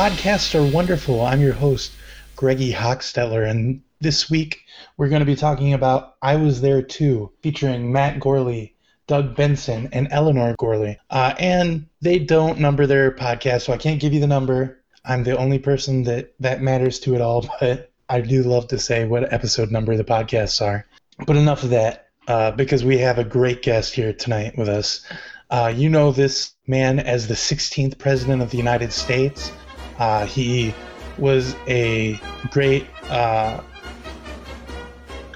[0.00, 1.20] Podcasts Are Wonderful.
[1.20, 1.92] I'm your host,
[2.34, 4.62] Greggy Hochstetler, and this week
[4.96, 8.72] we're going to be talking about I Was There Too, featuring Matt Gourley,
[9.06, 10.96] Doug Benson, and Eleanor Gourley.
[11.10, 14.80] Uh, and they don't number their podcast, so I can't give you the number.
[15.04, 18.78] I'm the only person that that matters to it all, but I do love to
[18.78, 20.86] say what episode number the podcasts are.
[21.26, 25.06] But enough of that, uh, because we have a great guest here tonight with us.
[25.50, 29.52] Uh, you know this man as the 16th President of the United States.
[30.00, 30.74] Uh, he
[31.18, 32.18] was a
[32.50, 32.86] great.
[33.10, 33.60] Uh,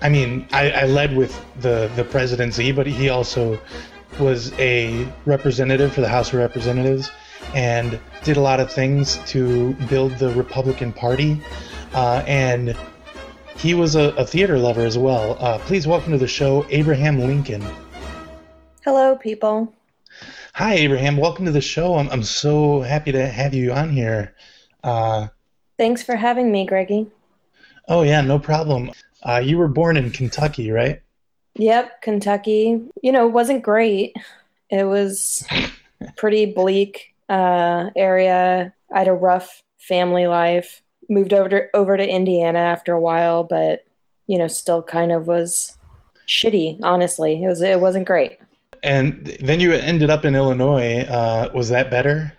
[0.00, 3.60] I mean, I, I, led with the, the presidency, but he also
[4.18, 7.10] was a representative for the House of Representatives
[7.54, 11.40] and did a lot of things to build the Republican Party.
[11.92, 12.76] Uh, and
[13.56, 15.36] he was a, a, theater lover as well.
[15.40, 17.64] Uh, please welcome to the show, Abraham Lincoln.
[18.82, 19.72] Hello, people.
[20.54, 21.16] Hi, Abraham.
[21.16, 21.96] Welcome to the show.
[21.96, 24.33] I'm, I'm so happy to have you on here.
[24.84, 25.28] Uh,
[25.78, 27.08] Thanks for having me, Greggy.
[27.88, 28.92] Oh, yeah, no problem.
[29.22, 31.00] Uh, you were born in Kentucky, right?
[31.56, 32.80] Yep, Kentucky.
[33.02, 34.14] You know, it wasn't great.
[34.70, 35.44] It was
[36.16, 38.72] pretty bleak uh, area.
[38.92, 40.82] I had a rough family life.
[41.08, 43.84] Moved over to over to Indiana after a while, but
[44.26, 45.76] you know, still kind of was
[46.26, 46.78] shitty.
[46.82, 48.38] Honestly, it was it wasn't great.
[48.82, 51.00] And then you ended up in Illinois.
[51.00, 52.32] Uh, was that better?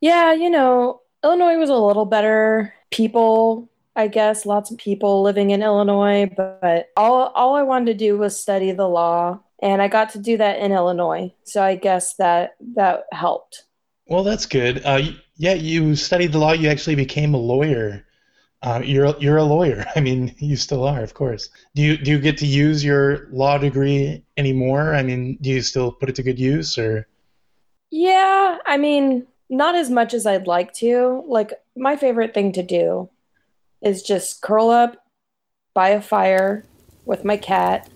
[0.00, 2.72] Yeah, you know, Illinois was a little better.
[2.92, 7.94] People, I guess, lots of people living in Illinois, but all all I wanted to
[7.94, 11.34] do was study the law, and I got to do that in Illinois.
[11.42, 13.64] So I guess that that helped.
[14.06, 14.82] Well, that's good.
[14.84, 15.02] Uh,
[15.36, 16.52] yeah, you studied the law.
[16.52, 18.06] You actually became a lawyer.
[18.62, 19.84] Uh, you're you're a lawyer.
[19.96, 21.48] I mean, you still are, of course.
[21.74, 24.94] Do you do you get to use your law degree anymore?
[24.94, 27.08] I mean, do you still put it to good use, or?
[27.90, 31.24] Yeah, I mean, not as much as I'd like to.
[31.26, 33.08] Like my favorite thing to do
[33.82, 34.96] is just curl up
[35.74, 36.64] by a fire
[37.04, 37.88] with my cat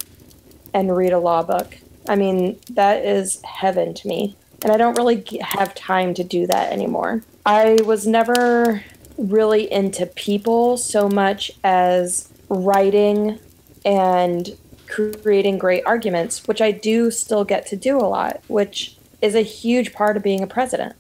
[0.73, 1.79] and read a law book.
[2.09, 4.37] I mean, that is heaven to me.
[4.63, 7.23] And I don't really have time to do that anymore.
[7.47, 8.85] I was never
[9.17, 13.39] really into people so much as writing
[13.85, 14.57] and
[14.87, 19.43] creating great arguments, which I do still get to do a lot, which is a
[19.43, 20.95] huge part of being a president.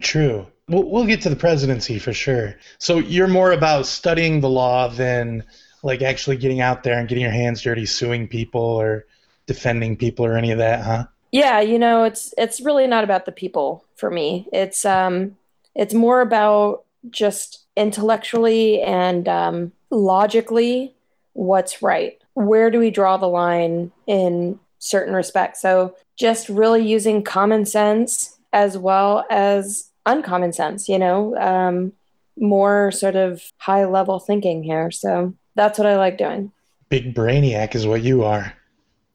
[0.00, 0.46] True.
[0.68, 2.56] We'll, we'll get to the presidency for sure.
[2.78, 5.44] So you're more about studying the law than
[5.82, 9.06] like actually getting out there and getting your hands dirty suing people or
[9.46, 11.04] defending people or any of that, huh?
[11.30, 14.48] Yeah, you know, it's it's really not about the people for me.
[14.52, 15.36] It's um
[15.74, 20.94] it's more about just intellectually and um, logically
[21.32, 22.20] what's right.
[22.34, 25.62] Where do we draw the line in certain respects?
[25.62, 31.92] So, just really using common sense as well as uncommon sense, you know, um,
[32.36, 34.90] more sort of high level thinking here.
[34.90, 36.52] So, that's what I like doing.
[36.88, 38.54] Big brainiac is what you are.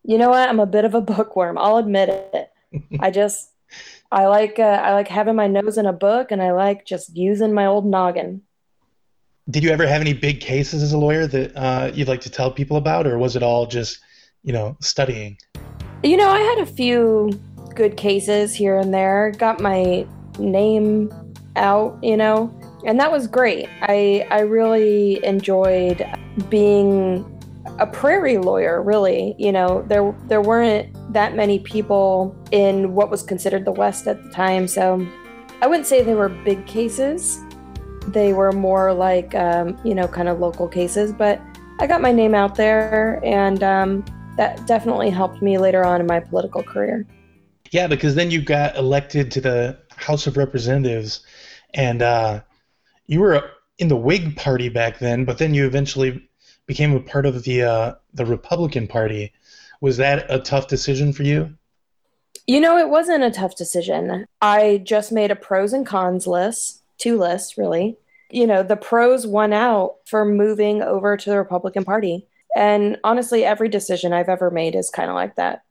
[0.03, 0.49] You know what?
[0.49, 1.57] I'm a bit of a bookworm.
[1.57, 2.51] I'll admit it.
[2.99, 3.49] I just
[4.11, 7.15] I like uh, I like having my nose in a book, and I like just
[7.15, 8.41] using my old noggin.
[9.49, 12.29] Did you ever have any big cases as a lawyer that uh, you'd like to
[12.29, 13.99] tell people about, or was it all just
[14.43, 15.37] you know studying?
[16.03, 17.39] You know, I had a few
[17.73, 19.31] good cases here and there.
[19.37, 20.05] Got my
[20.39, 21.11] name
[21.55, 22.53] out, you know,
[22.85, 23.69] and that was great.
[23.81, 26.05] I I really enjoyed
[26.49, 27.29] being
[27.79, 29.35] a prairie lawyer really.
[29.37, 34.21] You know there there weren't that many people in what was considered the west at
[34.23, 35.05] the time so
[35.61, 37.39] i wouldn't say they were big cases.
[38.07, 41.41] They were more like um, you know kind of local cases but
[41.79, 44.03] i got my name out there and um,
[44.37, 47.05] that definitely helped me later on in my political career.
[47.71, 51.21] Yeah because then you got elected to the house of representatives
[51.73, 52.41] and uh,
[53.07, 56.21] you were in the whig party back then but then you eventually
[56.65, 59.33] became a part of the uh, the Republican Party.
[59.81, 61.53] Was that a tough decision for you?
[62.47, 64.25] You know, it wasn't a tough decision.
[64.41, 67.97] I just made a pros and cons list, two lists really.
[68.29, 72.27] You know, the pros won out for moving over to the Republican Party.
[72.55, 75.63] And honestly, every decision I've ever made is kind of like that.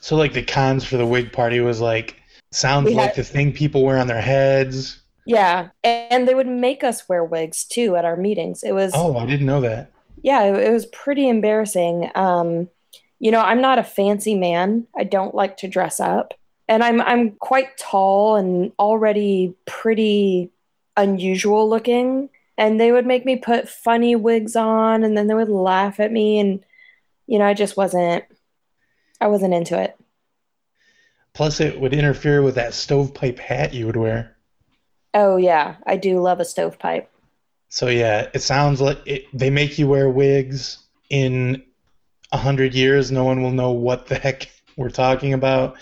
[0.00, 2.21] So, like the cons for the Whig Party was like,
[2.52, 5.00] sounds we like had, the thing people wear on their heads.
[5.26, 5.68] Yeah.
[5.84, 8.62] And they would make us wear wigs too at our meetings.
[8.62, 8.92] It was.
[8.94, 12.10] Oh, I didn't know that yeah, it, it was pretty embarrassing.
[12.14, 12.68] Um,
[13.18, 14.86] you know, I'm not a fancy man.
[14.96, 16.34] I don't like to dress up.
[16.68, 20.50] And I'm I'm quite tall and already pretty
[20.96, 22.30] unusual looking.
[22.56, 26.12] And they would make me put funny wigs on and then they would laugh at
[26.12, 26.64] me and
[27.26, 28.24] you know, I just wasn't
[29.20, 29.96] I wasn't into it.
[31.34, 34.36] Plus it would interfere with that stovepipe hat you would wear.
[35.14, 37.08] Oh yeah, I do love a stovepipe.
[37.68, 40.78] So yeah, it sounds like it, they make you wear wigs.
[41.10, 41.62] In
[42.32, 45.76] a hundred years, no one will know what the heck we're talking about.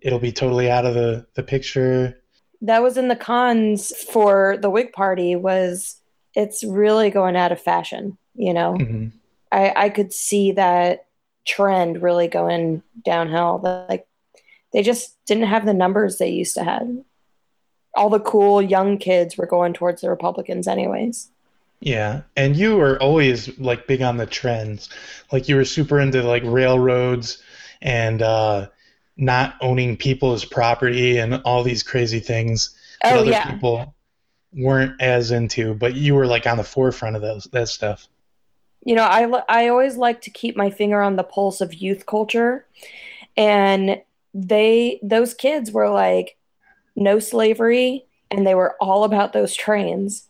[0.00, 2.20] It'll be totally out of the, the picture.
[2.62, 5.36] That was in the cons for the wig party.
[5.36, 6.00] Was
[6.34, 8.18] it's really going out of fashion?
[8.34, 9.08] You know, hmm
[9.52, 11.06] I I could see that
[11.46, 13.60] trend really going downhill.
[13.88, 14.06] Like
[14.72, 16.88] they just didn't have the numbers they used to have.
[17.94, 21.30] All the cool young kids were going towards the Republicans, anyways.
[21.80, 24.88] Yeah, and you were always like big on the trends.
[25.32, 27.42] Like you were super into like railroads
[27.82, 28.68] and uh,
[29.16, 32.74] not owning people as property and all these crazy things
[33.04, 33.94] that Oh other yeah, people
[34.52, 35.74] weren't as into.
[35.74, 38.08] But you were like on the forefront of those that stuff.
[38.84, 42.06] you know, I I always like to keep my finger on the pulse of youth
[42.06, 42.66] culture,
[43.36, 44.00] and
[44.36, 46.36] they those kids were like
[46.94, 50.28] no slavery, and they were all about those trains.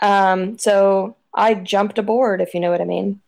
[0.00, 3.20] Um, so I jumped aboard, if you know what I mean.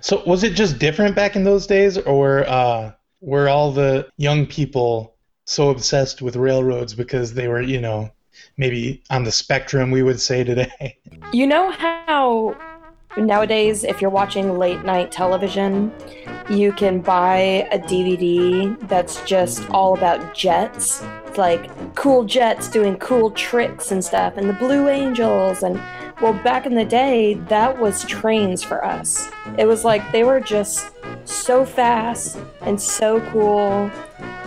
[0.00, 4.46] So was it just different back in those days, or uh, were all the young
[4.46, 8.10] people so obsessed with railroads because they were, you know,
[8.56, 10.98] maybe on the spectrum we would say today?
[11.32, 12.56] You know how
[13.16, 15.92] nowadays, if you're watching late night television,
[16.48, 21.02] you can buy a DVD that's just all about jets.
[21.36, 25.62] Like cool jets doing cool tricks and stuff, and the Blue Angels.
[25.62, 25.80] And
[26.22, 29.28] well, back in the day, that was trains for us.
[29.58, 30.90] It was like they were just
[31.24, 33.90] so fast and so cool.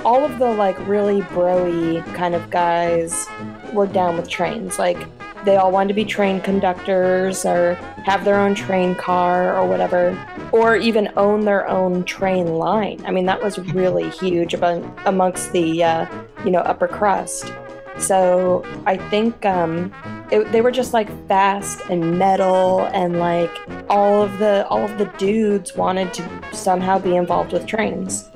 [0.04, 3.28] All of the like really broy kind of guys
[3.74, 4.80] were down with trains.
[4.80, 5.08] Like
[5.50, 7.74] they all wanted to be train conductors or
[8.06, 10.16] have their own train car or whatever,
[10.52, 13.04] or even own their own train line.
[13.04, 16.06] I mean, that was really huge among, amongst the uh,
[16.46, 17.52] you know upper crust.
[17.98, 19.92] So I think um,
[20.32, 23.52] it, they were just like fast and metal, and like
[23.90, 28.30] all of the all of the dudes wanted to somehow be involved with trains.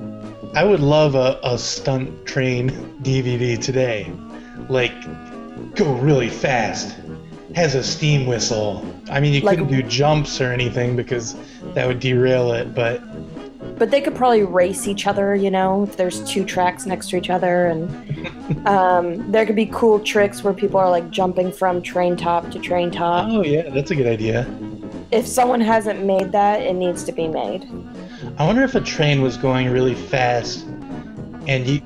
[0.54, 2.70] I would love a, a stunt train
[3.02, 4.12] DVD today.
[4.68, 4.94] Like,
[5.74, 6.96] go really fast.
[7.54, 8.84] Has a steam whistle.
[9.10, 11.36] I mean, you Like- couldn't do jumps or anything because
[11.74, 13.00] that would derail it, but
[13.78, 17.16] But they could probably race each other, you know, if there's two tracks next to
[17.16, 17.66] each other.
[17.66, 22.50] And um, there could be cool tricks where people are like jumping from train top
[22.52, 23.26] to train top.
[23.30, 24.46] oh, yeah, that's a good idea.
[25.10, 27.66] If someone hasn't made that, it needs to be made.
[28.38, 30.66] I wonder if a train was going really fast
[31.46, 31.80] and you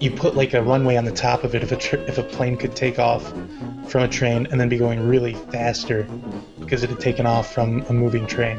[0.00, 2.22] you put like a runway on the top of it if a tr- if a
[2.22, 3.32] plane could take off
[3.88, 6.04] from a train and then be going really faster
[6.60, 8.58] because it had taken off from a moving train.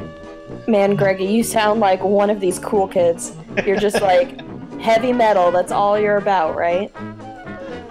[0.66, 3.36] Man, Greggy, you sound like one of these cool kids.
[3.64, 4.40] You're just like
[4.80, 5.50] heavy metal.
[5.50, 6.92] That's all you're about, right?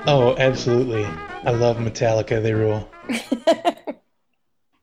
[0.06, 1.06] Oh, absolutely.
[1.06, 2.90] I love Metallica, they rule.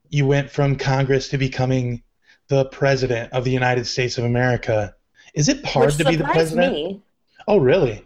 [0.08, 2.02] You went from Congress to becoming
[2.48, 4.94] the president of the United States of America.
[5.34, 6.72] Is it hard Which to be the president?
[6.72, 7.02] me.
[7.48, 8.05] Oh, really?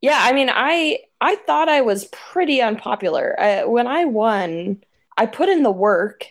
[0.00, 3.38] Yeah, I mean, I I thought I was pretty unpopular.
[3.38, 4.82] I, when I won,
[5.16, 6.26] I put in the work,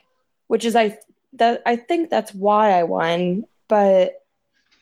[0.48, 0.98] which is I
[1.34, 4.24] that I think that's why I won, but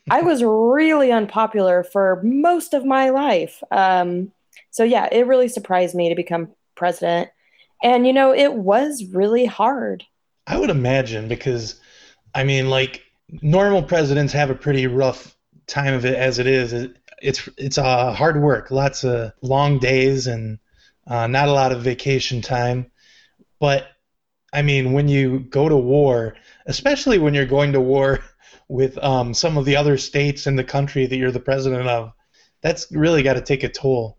[0.09, 3.63] I was really unpopular for most of my life.
[3.71, 4.31] Um,
[4.69, 7.29] so yeah, it really surprised me to become president.
[7.83, 10.03] And you know, it was really hard.
[10.47, 11.79] I would imagine because,
[12.35, 13.03] I mean, like
[13.41, 16.71] normal presidents have a pretty rough time of it as it is.
[16.71, 20.60] It, it's it's uh, hard work, lots of long days, and
[21.07, 22.91] uh, not a lot of vacation time.
[23.60, 23.88] But
[24.53, 28.19] I mean, when you go to war, especially when you're going to war
[28.67, 32.13] with um, some of the other states in the country that you're the president of,
[32.62, 34.17] that's really got to take a toll.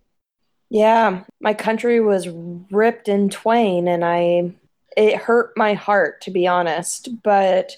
[0.69, 4.55] Yeah, my country was ripped in twain and I
[4.97, 7.76] it hurt my heart to be honest, but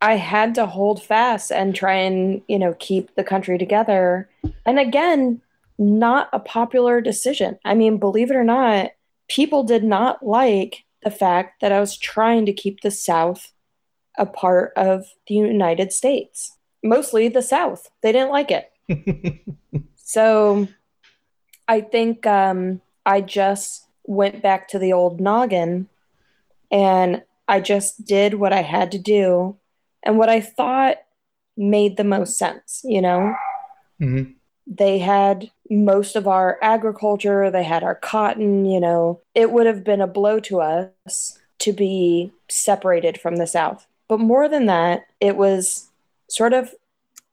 [0.00, 4.28] I had to hold fast and try and, you know, keep the country together.
[4.64, 5.42] And again,
[5.78, 7.58] not a popular decision.
[7.64, 8.92] I mean, believe it or not,
[9.28, 13.52] people did not like the fact that I was trying to keep the South
[14.18, 16.56] a part of the United States.
[16.82, 17.90] Mostly the South.
[18.02, 18.72] They didn't like it.
[20.10, 20.66] So
[21.68, 25.88] I think um, I just went back to the old noggin
[26.68, 29.56] and I just did what I had to do
[30.02, 30.96] and what I thought
[31.56, 33.34] made the most sense, you know?
[34.00, 34.34] Mhm.
[34.66, 39.20] They had most of our agriculture, they had our cotton, you know.
[39.34, 43.86] It would have been a blow to us to be separated from the South.
[44.08, 45.88] But more than that, it was
[46.28, 46.74] sort of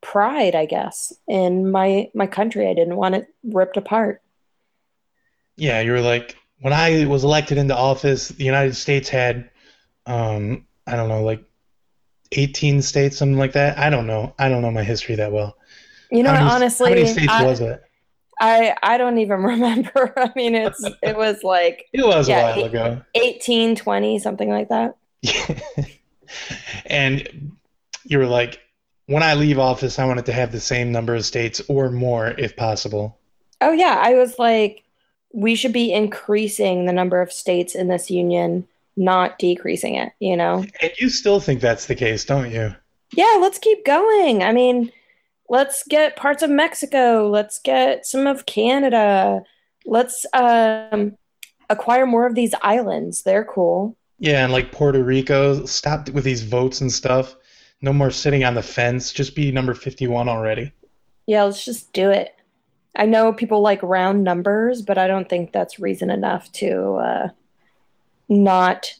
[0.01, 2.67] pride, I guess, in my my country.
[2.67, 4.21] I didn't want it ripped apart.
[5.55, 9.49] Yeah, you were like, when I was elected into office, the United States had,
[10.05, 11.43] um, I don't know, like
[12.31, 13.77] 18 states, something like that.
[13.77, 14.33] I don't know.
[14.39, 15.57] I don't know my history that well.
[16.11, 17.83] You know, how many, honestly, how many states I, was it?
[18.39, 20.13] I I don't even remember.
[20.17, 23.01] I mean, it's it was like It was yeah, a while eight- ago.
[23.15, 24.95] 18, 20, something like that.
[26.85, 27.51] and
[28.05, 28.59] you were like,
[29.07, 31.89] when I leave office, I want it to have the same number of states or
[31.89, 33.17] more if possible.
[33.61, 34.83] Oh yeah, I was like,
[35.33, 38.67] we should be increasing the number of states in this union,
[38.97, 40.11] not decreasing it.
[40.19, 40.65] You know?
[40.81, 42.75] And you still think that's the case, don't you?
[43.15, 44.43] Yeah, let's keep going.
[44.43, 44.91] I mean,
[45.49, 47.29] let's get parts of Mexico.
[47.29, 49.41] Let's get some of Canada.
[49.85, 51.15] Let's um,
[51.69, 53.23] acquire more of these islands.
[53.23, 53.95] They're cool.
[54.19, 57.35] Yeah, and like Puerto Rico, stop with these votes and stuff.
[57.81, 59.13] No more sitting on the fence.
[59.13, 60.71] Just be number 51 already.
[61.27, 62.33] Yeah, let's just do it.
[62.95, 67.29] I know people like round numbers, but I don't think that's reason enough to uh,
[68.29, 68.93] not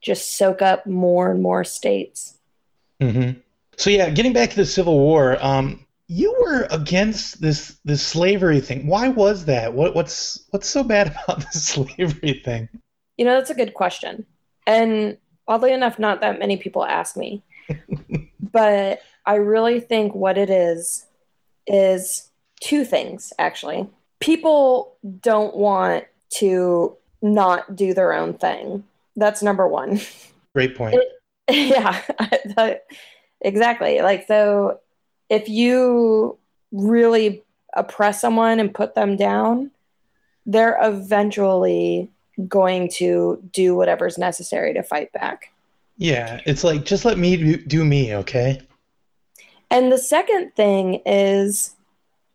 [0.00, 2.38] just soak up more and more states.
[3.00, 3.30] hmm
[3.76, 8.60] So yeah, getting back to the Civil War, um, you were against this this slavery
[8.60, 8.86] thing.
[8.86, 9.72] Why was that?
[9.72, 12.68] What what's what's so bad about the slavery thing?
[13.16, 14.26] You know, that's a good question.
[14.66, 15.16] And
[15.48, 17.42] oddly enough, not that many people ask me.
[18.40, 21.06] but I really think what it is
[21.66, 23.88] is two things, actually.
[24.20, 28.84] People don't want to not do their own thing.
[29.16, 30.00] That's number one.
[30.54, 30.96] Great point.
[31.50, 32.00] yeah,
[32.56, 32.84] that-
[33.40, 34.00] exactly.
[34.00, 34.80] Like, so
[35.28, 36.38] if you
[36.72, 37.42] really
[37.74, 39.70] oppress someone and put them down,
[40.44, 42.10] they're eventually
[42.48, 45.52] going to do whatever's necessary to fight back.
[45.98, 48.60] Yeah, it's like just let me do, do me, okay?
[49.70, 51.74] And the second thing is,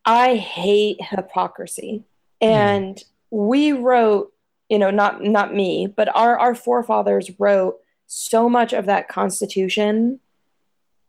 [0.06, 2.04] I hate hypocrisy.
[2.42, 2.48] Hmm.
[2.48, 4.32] And we wrote,
[4.70, 10.20] you know, not not me, but our our forefathers wrote so much of that Constitution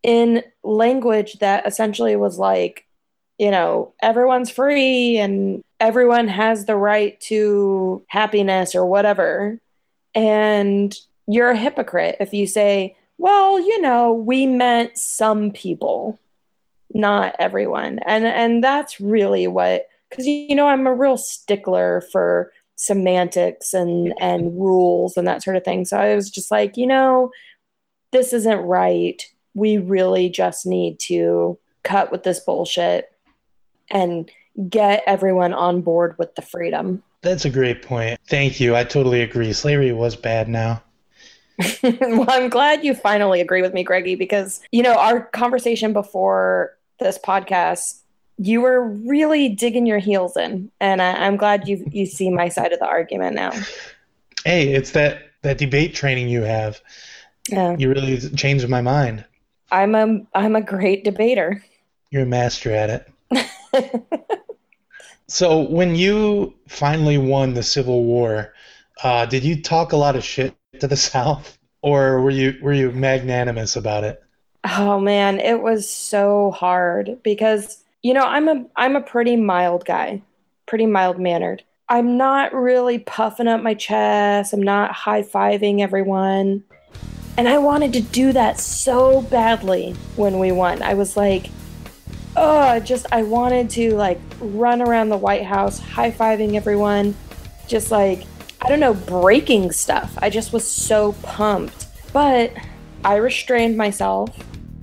[0.03, 2.87] in language that essentially was like,
[3.39, 9.61] you know, everyone's free and everyone has the right to happiness or whatever.
[10.15, 10.95] And
[11.27, 16.19] you're a hypocrite if you say, well, you know, we meant some people,
[16.93, 17.99] not everyone.
[18.07, 24.15] And and that's really what cuz you know, I'm a real stickler for semantics and
[24.21, 25.85] and rules and that sort of thing.
[25.85, 27.31] So I was just like, you know,
[28.13, 29.23] this isn't right.
[29.55, 33.11] We really just need to cut with this bullshit
[33.91, 34.31] and
[34.69, 37.03] get everyone on board with the freedom.
[37.23, 38.21] That's a great point.
[38.29, 38.77] Thank you.
[38.77, 39.53] I totally agree.
[39.53, 40.83] Slavery was bad now.
[41.83, 46.77] well, I'm glad you finally agree with me, Greggy, because you know our conversation before
[47.01, 48.03] this podcast,
[48.39, 52.49] you were really digging your heels in, and I, I'm glad you you see my
[52.49, 53.53] side of the argument now.
[54.45, 56.81] Hey, it's that that debate training you have.
[57.49, 59.25] Yeah, You really changed my mind.
[59.71, 61.65] I'm a I'm a great debater.
[62.11, 64.05] You're a master at it.
[65.29, 68.55] So when you finally won the Civil War,
[69.03, 72.73] uh, did you talk a lot of shit to the South, or were you were
[72.73, 74.23] you magnanimous about it?
[74.65, 79.85] Oh man, it was so hard because you know, I'm a I'm a pretty mild
[79.85, 80.23] guy,
[80.65, 81.63] pretty mild mannered.
[81.91, 84.55] I'm not really puffing up my chest.
[84.55, 86.65] I'm not high-fiving everyone.
[87.37, 90.83] And I wanted to do that so badly when we won.
[90.83, 91.51] I was like,
[92.35, 97.15] oh, just I wanted to like run around the White House high-fiving everyone,
[97.67, 98.25] just like
[98.63, 100.17] I don't know, breaking stuff.
[100.23, 101.89] I just was so pumped.
[102.15, 102.55] But
[103.05, 104.35] I restrained myself.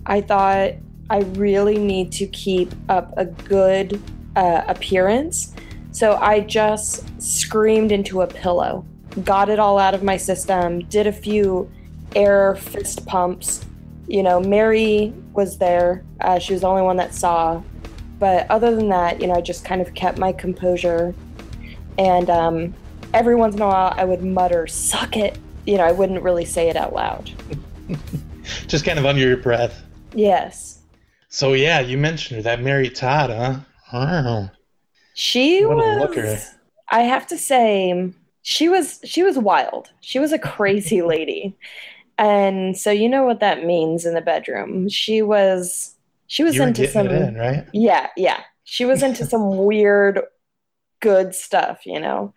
[0.06, 0.74] I thought
[1.10, 4.02] I really need to keep up a good
[4.36, 5.54] uh, appearance.
[5.92, 8.86] So I just screamed into a pillow,
[9.24, 11.72] got it all out of my system, did a few
[12.16, 13.66] air fist pumps.
[14.08, 16.04] You know, Mary was there.
[16.22, 17.62] Uh, she was the only one that saw.
[18.20, 21.14] But other than that, you know, I just kind of kept my composure.
[21.98, 22.74] And um,
[23.14, 25.38] every once in a while, I would mutter, suck it.
[25.66, 27.32] You know, I wouldn't really say it out loud.
[28.68, 29.82] Just kind of under your breath.
[30.14, 30.75] Yes.
[31.36, 33.60] So yeah, you mentioned her, that Mary Todd, huh?
[33.94, 34.52] Wow.
[35.14, 36.42] She What a was looker.
[36.90, 38.12] I have to say
[38.42, 39.92] she was she was wild.
[40.02, 41.56] She was a crazy lady.
[42.18, 44.90] And so you know what that means in the bedroom.
[44.90, 45.96] She was
[46.28, 47.68] she was You into some in, right?
[47.74, 48.42] Yeah, yeah.
[48.66, 50.22] She was into some weird
[51.02, 52.34] good stuff, you know.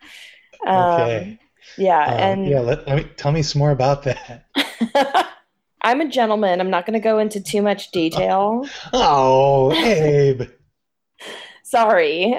[0.67, 1.39] Um, Okay.
[1.77, 4.47] Yeah, Uh, and yeah, let, let me tell me some more about that.
[5.83, 6.61] I'm a gentleman.
[6.61, 8.67] I'm not going to go into too much detail.
[8.93, 10.43] Oh, Abe.
[11.63, 12.35] Sorry.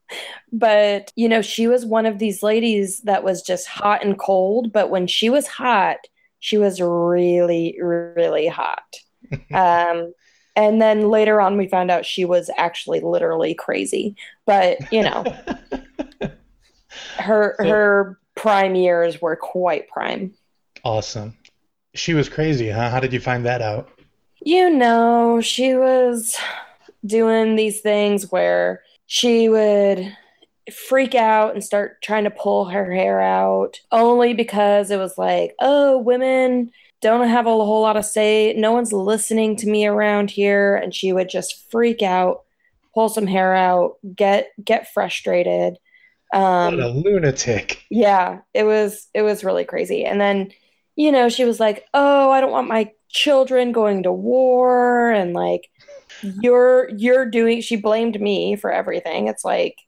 [0.52, 4.72] but you know, she was one of these ladies that was just hot and cold.
[4.72, 5.98] But when she was hot,
[6.38, 8.96] she was really, really hot.
[9.52, 10.12] um,
[10.56, 14.16] and then later on, we found out she was actually literally crazy.
[14.46, 15.24] But you know,
[17.18, 20.34] her So- her prime years were quite prime.
[20.84, 21.36] Awesome.
[21.94, 22.90] She was crazy, huh?
[22.90, 23.88] How did you find that out?
[24.40, 26.36] You know, she was
[27.04, 30.16] doing these things where she would
[30.72, 35.54] freak out and start trying to pull her hair out only because it was like,
[35.60, 38.52] oh, women don't have a whole lot of say.
[38.56, 40.76] No one's listening to me around here.
[40.76, 42.42] And she would just freak out,
[42.94, 45.78] pull some hair out, get get frustrated.
[46.34, 47.82] Um, what a lunatic.
[47.90, 50.04] yeah, it was it was really crazy.
[50.04, 50.52] And then,
[50.98, 55.32] you know, she was like, "Oh, I don't want my children going to war." And
[55.32, 55.70] like,
[56.42, 57.60] you're you're doing.
[57.60, 59.28] She blamed me for everything.
[59.28, 59.78] It's like,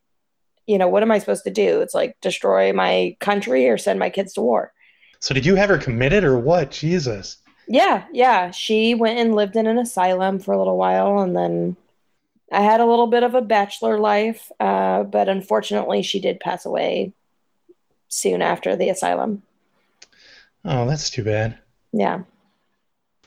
[0.67, 1.81] you know, what am I supposed to do?
[1.81, 4.73] It's like destroy my country or send my kids to war.
[5.19, 6.71] So did you have her committed or what?
[6.71, 7.39] Jesus.
[7.67, 8.53] Yeah, yeah.
[8.53, 11.77] She went and lived in an asylum for a little while, and then
[12.53, 14.49] I had a little bit of a bachelor life.
[14.61, 17.15] Uh, but unfortunately, she did pass away
[18.07, 19.43] soon after the asylum.
[20.65, 21.59] Oh, that's too bad.
[21.93, 22.21] Yeah.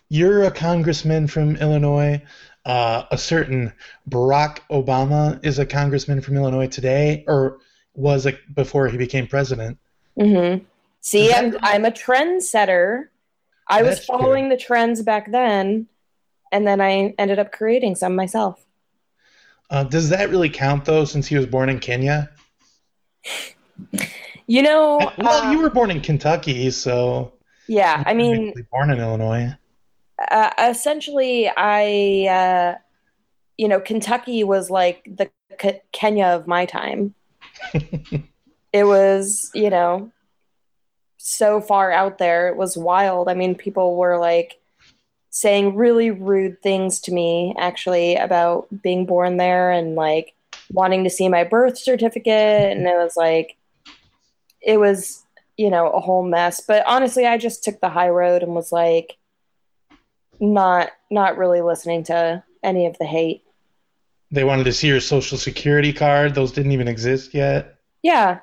[0.10, 2.22] You're a congressman from Illinois.
[2.66, 3.74] Uh, a certain
[4.10, 7.58] Barack Obama is a congressman from Illinois today, or
[7.96, 9.78] was it before he became president.
[10.18, 10.64] Mm-hmm.
[11.02, 13.08] See, that- I'm I'm a trendsetter.
[13.68, 14.18] I was That's true.
[14.18, 15.88] following the trends back then,
[16.52, 18.64] and then I ended up creating some myself.
[19.70, 22.30] Uh, does that really count though, since he was born in Kenya?
[24.48, 27.34] You know, well, uh, you were born in Kentucky, so
[27.68, 28.04] yeah.
[28.06, 29.56] I mean, born in Illinois.
[30.32, 32.78] uh, essentially, I, uh,
[33.58, 37.14] you know, Kentucky was like the K- Kenya of my time.
[38.74, 40.12] it was, you know,
[41.18, 42.50] so far out there.
[42.50, 43.30] It was wild.
[43.30, 44.60] I mean, people were like
[45.30, 50.34] saying really rude things to me actually about being born there and like
[50.72, 52.72] wanting to see my birth certificate.
[52.72, 53.58] And it was like,
[54.64, 55.24] it was,
[55.58, 56.62] you know, a whole mess.
[56.62, 59.18] But honestly, I just took the high road and was like,
[60.40, 63.44] not not really listening to any of the hate.
[64.32, 66.34] They wanted to see your social security card.
[66.34, 67.78] Those didn't even exist yet.
[68.02, 68.40] Yeah.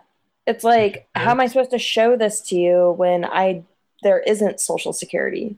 [0.47, 3.65] It's like how am I supposed to show this to you when I
[4.03, 5.57] there isn't social security?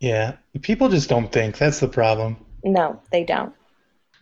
[0.00, 1.58] Yeah, people just don't think.
[1.58, 2.36] That's the problem.
[2.64, 3.54] No, they don't.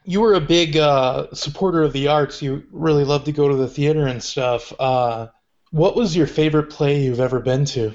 [0.08, 2.40] You were a big uh, supporter of the arts.
[2.40, 4.72] You really love to go to the theater and stuff.
[4.80, 5.26] Uh,
[5.70, 7.94] what was your favorite play you've ever been to?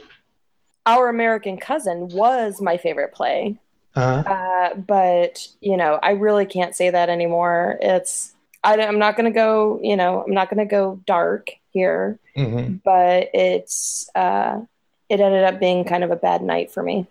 [0.85, 3.57] Our American Cousin was my favorite play.
[3.95, 7.79] Uh, Uh, but, you know, I really can't say that anymore.
[7.81, 11.49] It's I, I'm not going to go, you know, I'm not going to go dark
[11.71, 12.79] here, mhm.
[12.83, 14.61] but it's uh,
[15.09, 17.07] it ended up being kind of a bad night for me.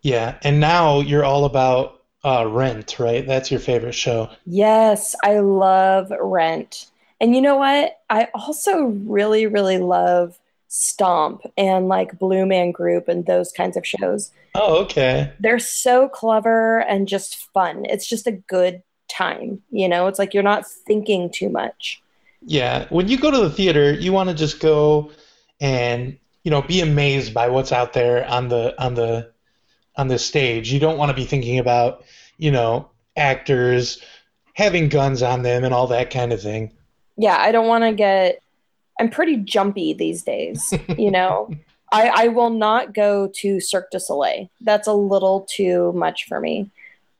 [0.00, 1.97] Yeah, and now you're all about
[2.28, 3.26] uh, Rent, right?
[3.26, 4.28] That's your favorite show.
[4.44, 6.90] Yes, I love Rent.
[7.20, 7.98] And you know what?
[8.10, 10.38] I also really, really love
[10.68, 14.30] Stomp and like Blue Man Group and those kinds of shows.
[14.54, 15.32] Oh, okay.
[15.40, 17.86] They're so clever and just fun.
[17.86, 19.62] It's just a good time.
[19.70, 22.02] You know, it's like you're not thinking too much.
[22.42, 25.10] Yeah, when you go to the theater, you want to just go
[25.60, 29.32] and you know be amazed by what's out there on the on the
[29.98, 30.72] on the stage.
[30.72, 32.04] You don't want to be thinking about
[32.38, 34.00] you know actors
[34.54, 36.72] having guns on them and all that kind of thing.
[37.16, 38.40] Yeah, I don't want to get.
[38.98, 40.72] I'm pretty jumpy these days.
[40.98, 41.50] You know,
[41.92, 44.50] I, I will not go to Cirque du Soleil.
[44.60, 46.70] That's a little too much for me.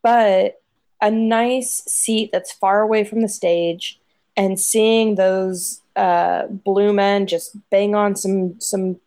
[0.03, 0.61] But
[1.01, 4.01] a nice seat that's far away from the stage
[4.37, 9.01] and seeing those uh, blue men just bang on some some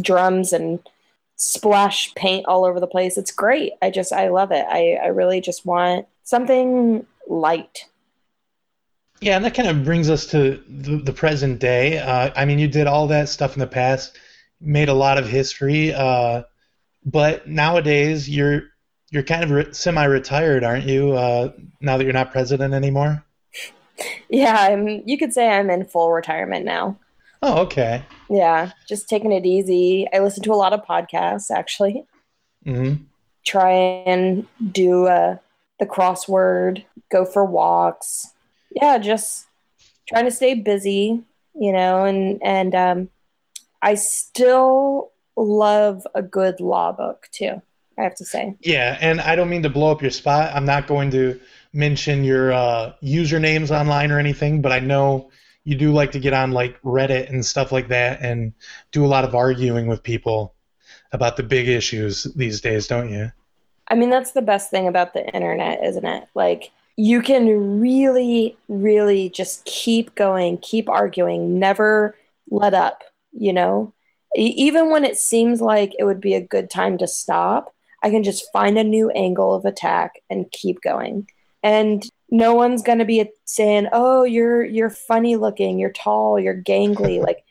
[0.00, 0.80] drums and
[1.38, 3.16] splash paint all over the place.
[3.16, 3.72] It's great.
[3.80, 4.66] I just I love it.
[4.68, 7.86] I, I really just want something light.
[9.20, 11.98] Yeah, and that kind of brings us to the, the present day.
[11.98, 14.16] Uh, I mean, you did all that stuff in the past,
[14.60, 16.42] made a lot of history, uh,
[17.04, 18.64] but nowadays you're
[19.10, 21.12] you're kind of re- semi-retired, aren't you?
[21.12, 23.24] Uh, now that you're not president anymore.
[24.30, 26.96] Yeah, I'm you could say I'm in full retirement now.
[27.42, 28.04] Oh, okay.
[28.28, 30.06] Yeah, just taking it easy.
[30.12, 32.04] I listen to a lot of podcasts actually.
[32.64, 32.94] hmm
[33.46, 35.38] Try and do uh,
[35.78, 38.26] the crossword, go for walks.
[38.70, 39.46] Yeah, just
[40.06, 41.22] trying to stay busy,
[41.54, 43.08] you know, and and um,
[43.80, 47.62] I still love a good law book too.
[47.98, 48.54] I have to say.
[48.60, 50.54] Yeah, and I don't mean to blow up your spot.
[50.54, 51.40] I'm not going to
[51.72, 55.30] mention your uh, usernames online or anything, but I know
[55.68, 58.54] you do like to get on like Reddit and stuff like that and
[58.90, 60.54] do a lot of arguing with people
[61.12, 63.30] about the big issues these days, don't you?
[63.88, 66.26] I mean, that's the best thing about the internet, isn't it?
[66.34, 72.16] Like, you can really, really just keep going, keep arguing, never
[72.50, 73.92] let up, you know?
[74.36, 78.24] Even when it seems like it would be a good time to stop, I can
[78.24, 81.28] just find a new angle of attack and keep going.
[81.62, 86.60] And no one's going to be saying, "Oh, you're you're funny looking, you're tall, you're
[86.62, 87.44] gangly." like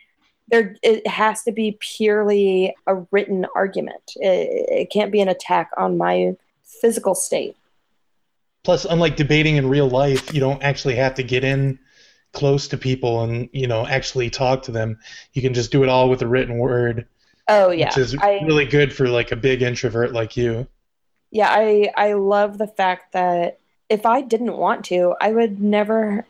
[0.49, 4.13] there it has to be purely a written argument.
[4.15, 7.55] It, it can't be an attack on my physical state.
[8.63, 11.79] Plus, unlike debating in real life, you don't actually have to get in
[12.33, 14.99] close to people and you know actually talk to them.
[15.33, 17.07] You can just do it all with a written word.
[17.47, 20.67] Oh yeah, which is I, really good for like a big introvert like you.
[21.31, 26.25] Yeah, I I love the fact that if I didn't want to, I would never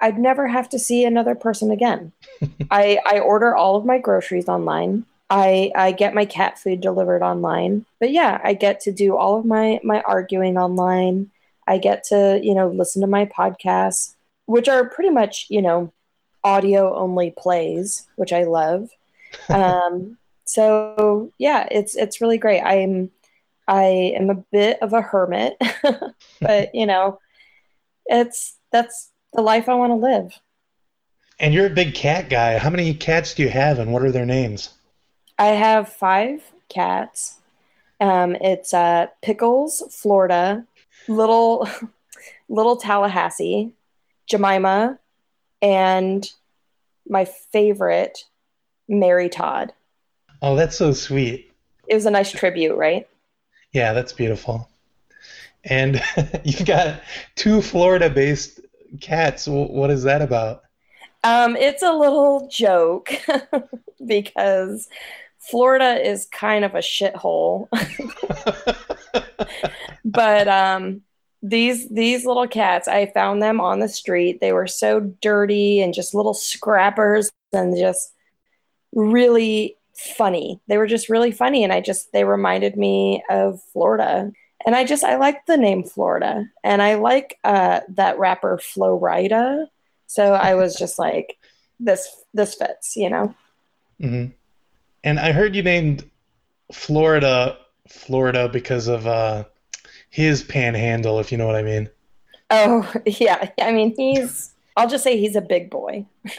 [0.00, 2.12] I'd never have to see another person again.
[2.70, 5.04] I I order all of my groceries online.
[5.28, 7.84] I I get my cat food delivered online.
[7.98, 11.30] But yeah, I get to do all of my my arguing online.
[11.66, 14.14] I get to, you know, listen to my podcasts,
[14.46, 15.92] which are pretty much, you know,
[16.42, 18.90] audio only plays, which I love.
[19.48, 22.60] um so yeah, it's it's really great.
[22.62, 23.10] I'm
[23.70, 25.56] I am a bit of a hermit,
[26.40, 27.20] but you know,
[28.06, 30.40] it's that's the life I want to live.
[31.38, 32.58] And you're a big cat guy.
[32.58, 34.70] How many cats do you have, and what are their names?
[35.38, 37.38] I have five cats.
[38.00, 40.66] Um, it's uh, Pickles, Florida,
[41.06, 41.68] little
[42.48, 43.72] little Tallahassee,
[44.26, 44.98] Jemima,
[45.62, 46.28] and
[47.08, 48.24] my favorite,
[48.88, 49.72] Mary Todd.
[50.42, 51.52] Oh, that's so sweet.
[51.86, 53.06] It was a nice tribute, right?
[53.72, 54.68] Yeah, that's beautiful.
[55.64, 56.02] And
[56.44, 57.02] you've got
[57.36, 58.60] two Florida based
[59.00, 59.46] cats.
[59.46, 60.62] What is that about?
[61.22, 63.12] Um, it's a little joke
[64.06, 64.88] because
[65.38, 67.68] Florida is kind of a shithole.
[70.04, 71.02] but um,
[71.42, 74.40] these these little cats, I found them on the street.
[74.40, 78.14] They were so dirty and just little scrappers and just
[78.92, 79.76] really
[80.16, 80.60] funny.
[80.66, 84.32] They were just really funny, and I just they reminded me of Florida.
[84.66, 88.98] And I just I like the name Florida, and I like uh, that rapper Flo
[88.98, 89.66] Rida.
[90.06, 91.38] So I was just like,
[91.78, 93.34] this this fits, you know.
[94.00, 94.32] Mm-hmm.
[95.04, 96.08] And I heard you named
[96.72, 97.56] Florida
[97.88, 99.44] Florida because of uh,
[100.10, 101.88] his panhandle, if you know what I mean.
[102.50, 104.52] Oh yeah, I mean he's.
[104.76, 106.06] I'll just say he's a big boy.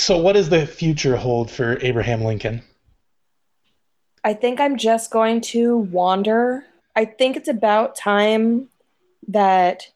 [0.00, 2.62] So, what does the future hold for Abraham Lincoln?
[4.24, 6.64] I think I'm just going to wander.
[6.96, 8.68] I think it's about time
[9.28, 9.88] that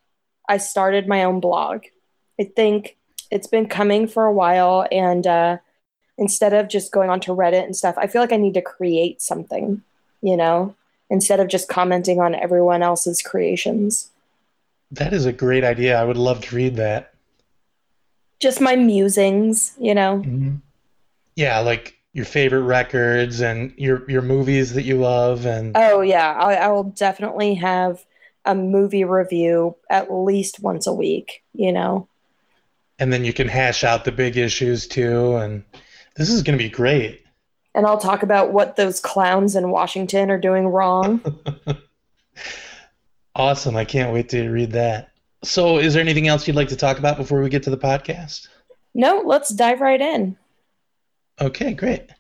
[0.47, 1.85] I started my own blog.
[2.39, 2.99] I think
[3.31, 5.57] it's been coming for a while, and uh,
[6.19, 9.23] instead of just going onto Reddit and stuff, I feel like I need to create
[9.23, 9.83] something,
[10.21, 10.75] you know,
[11.09, 14.11] instead of just commenting on everyone else's creations.
[14.91, 15.99] That is a great idea.
[15.99, 17.14] I would love to read that
[18.41, 20.19] just my musings, you know.
[20.19, 20.57] Mm-hmm.
[21.37, 26.33] Yeah, like your favorite records and your your movies that you love and Oh yeah,
[26.33, 28.05] I, I will definitely have
[28.45, 32.09] a movie review at least once a week, you know.
[32.99, 35.65] And then you can hash out the big issues too and
[36.17, 37.25] this is going to be great.
[37.75, 41.21] And I'll talk about what those clowns in Washington are doing wrong.
[43.35, 43.75] awesome.
[43.75, 45.11] I can't wait to read that.
[45.45, 47.77] So, is there anything else you'd like to talk about before we get to the
[47.79, 48.49] podcast?
[48.95, 50.37] No, let's dive right in.
[51.41, 52.11] Okay, great.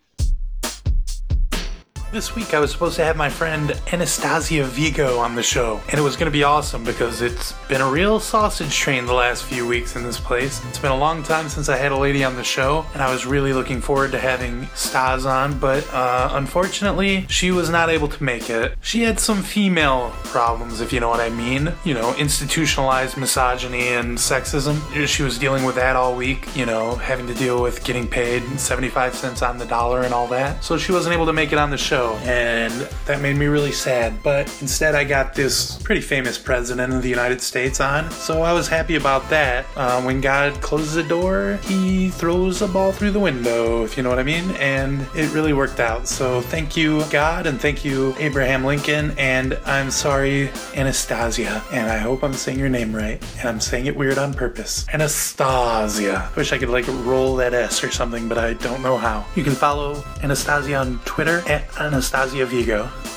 [2.15, 5.99] This week I was supposed to have my friend Anastasia Vigo on the show, and
[5.99, 9.43] it was going to be awesome because it's been a real sausage train the last
[9.43, 10.65] few weeks in this place.
[10.69, 13.13] It's been a long time since I had a lady on the show, and I
[13.13, 18.07] was really looking forward to having Stas on, but uh, unfortunately, she was not able
[18.07, 18.77] to make it.
[18.81, 21.73] She had some female problems, if you know what I mean.
[21.83, 24.79] You know, institutionalized misogyny and sexism.
[25.09, 28.45] She was dealing with that all week, you know, having to deal with getting paid
[28.61, 30.63] 75 cents on the dollar and all that.
[30.63, 32.73] So she wasn't able to make it on the show and
[33.07, 34.23] that made me really sad.
[34.23, 38.53] But instead, I got this pretty famous president of the United States on, so I
[38.53, 39.67] was happy about that.
[39.77, 44.03] Uh, when God closes a door, he throws a ball through the window, if you
[44.03, 46.07] know what I mean, and it really worked out.
[46.09, 51.99] So thank you, God, and thank you, Abraham Lincoln, and I'm sorry, Anastasia, and I
[51.99, 54.87] hope I'm saying your name right, and I'm saying it weird on purpose.
[54.93, 56.31] Anastasia.
[56.33, 59.25] I Wish I could like roll that S or something, but I don't know how.
[59.35, 61.65] You can follow Anastasia on Twitter at
[62.47, 63.14] Vigo.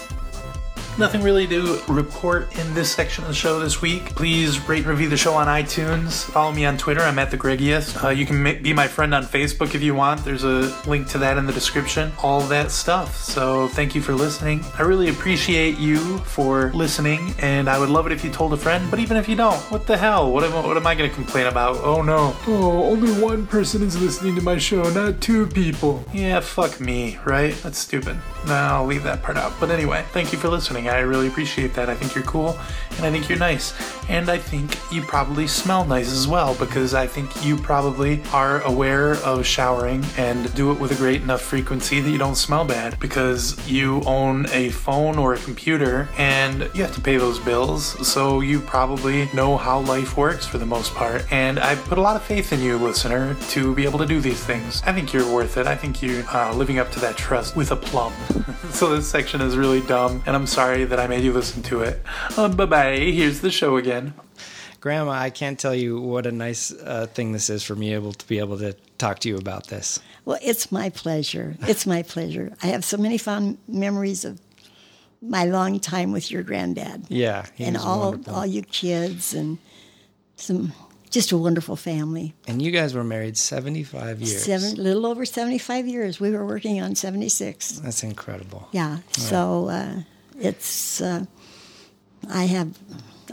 [0.97, 4.15] Nothing really to report in this section of the show this week.
[4.15, 6.23] Please rate and review the show on iTunes.
[6.31, 7.01] Follow me on Twitter.
[7.01, 8.03] I'm at the Greggiest.
[8.03, 10.25] Uh, you can ma- be my friend on Facebook if you want.
[10.25, 12.11] There's a link to that in the description.
[12.23, 13.15] All that stuff.
[13.15, 14.65] So thank you for listening.
[14.79, 18.57] I really appreciate you for listening, and I would love it if you told a
[18.57, 18.89] friend.
[18.89, 20.31] But even if you don't, what the hell?
[20.31, 21.75] What am, what am I going to complain about?
[21.83, 22.35] Oh no.
[22.47, 26.03] Oh, only one person is listening to my show, not two people.
[26.11, 27.53] Yeah, fuck me, right?
[27.61, 28.19] That's stupid.
[28.47, 29.53] No, I'll leave that part out.
[29.59, 30.86] But anyway, thank you for listening.
[30.89, 31.89] I really appreciate that.
[31.89, 32.57] I think you're cool,
[32.97, 33.73] and I think you're nice.
[34.09, 38.61] And I think you probably smell nice as well, because I think you probably are
[38.61, 42.65] aware of showering and do it with a great enough frequency that you don't smell
[42.65, 47.39] bad, because you own a phone or a computer and you have to pay those
[47.39, 51.25] bills, so you probably know how life works for the most part.
[51.31, 54.19] And I put a lot of faith in you, listener, to be able to do
[54.19, 54.81] these things.
[54.85, 55.67] I think you're worth it.
[55.67, 58.13] I think you're uh, living up to that trust with a plum.
[58.71, 60.47] so this section is really dumb, and I'm
[60.77, 62.01] sorry that I made you listen to it.
[62.37, 62.97] Uh, bye bye.
[62.97, 64.13] Here's the show again.
[64.79, 68.13] Grandma, I can't tell you what a nice uh, thing this is for me able
[68.13, 69.99] to be able to talk to you about this.
[70.25, 71.55] Well, it's my pleasure.
[71.61, 72.53] It's my pleasure.
[72.61, 74.39] I have so many fond memories of
[75.19, 77.05] my long time with your granddad.
[77.09, 78.35] Yeah, and all wonderful.
[78.35, 79.57] all you kids and
[80.35, 80.73] some
[81.09, 82.35] just a wonderful family.
[82.47, 84.43] And you guys were married 75 years.
[84.43, 86.19] Seven, little over 75 years.
[86.19, 87.79] We were working on 76.
[87.79, 88.67] That's incredible.
[88.71, 88.99] Yeah.
[89.13, 90.01] So uh,
[90.39, 91.25] it's, uh,
[92.29, 92.77] I have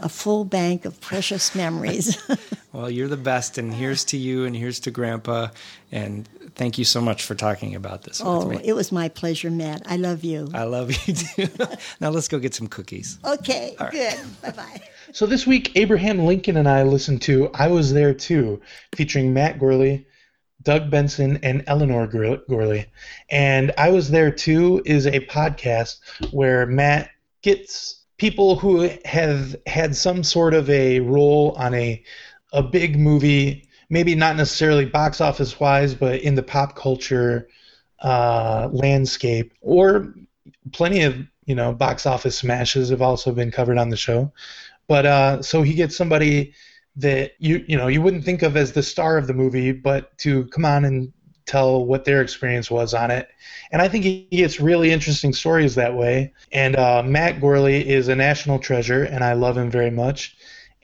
[0.01, 2.17] a full bank of precious memories.
[2.73, 3.57] well, you're the best.
[3.57, 5.49] And here's to you and here's to Grandpa.
[5.91, 9.83] And thank you so much for talking about this oh, it was my pleasure, Matt.
[9.85, 10.49] I love you.
[10.53, 11.47] I love you too.
[11.99, 13.19] now let's go get some cookies.
[13.23, 13.91] Okay, right.
[13.91, 14.19] good.
[14.41, 14.81] bye bye.
[15.11, 18.61] So this week, Abraham Lincoln and I listened to I Was There Too,
[18.95, 20.05] featuring Matt Gourley,
[20.61, 22.87] Doug Benson, and Eleanor Gourley.
[23.29, 25.99] And I Was There Too is a podcast
[26.31, 27.09] where Matt
[27.41, 32.03] gets people who have had some sort of a role on a
[32.53, 37.49] a big movie, maybe not necessarily box office wise, but in the pop culture
[38.01, 40.13] uh, landscape, or
[40.71, 44.31] plenty of you know box office smashes have also been covered on the show.
[44.87, 46.53] But uh, so he gets somebody
[46.97, 50.17] that you you know you wouldn't think of as the star of the movie, but
[50.19, 51.11] to come on and
[51.45, 53.29] tell what their experience was on it.
[53.71, 56.33] And I think he gets really interesting stories that way.
[56.51, 60.35] And uh, Matt Gourley is a national treasure, and I love him very much.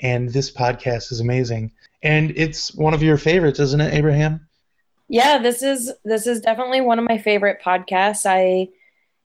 [0.01, 1.71] And this podcast is amazing.
[2.03, 4.47] And it's one of your favorites, isn't it, Abraham?
[5.07, 8.25] Yeah, this is this is definitely one of my favorite podcasts.
[8.25, 8.69] I,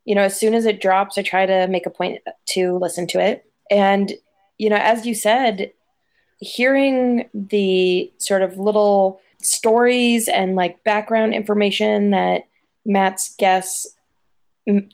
[0.04, 2.20] you know, as soon as it drops, I try to make a point
[2.50, 3.44] to listen to it.
[3.70, 4.12] And
[4.58, 5.70] you know, as you said,
[6.38, 12.46] hearing the sort of little stories and like background information that
[12.84, 13.86] Matt's guests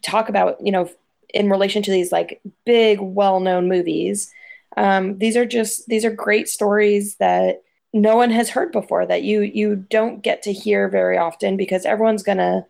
[0.03, 0.91] talk about, you know,
[1.33, 4.33] in relation to these like big, well known movies.
[4.77, 9.23] Um, these are just these are great stories that no one has heard before that
[9.23, 12.67] you you don't get to hear very often because everyone's gonna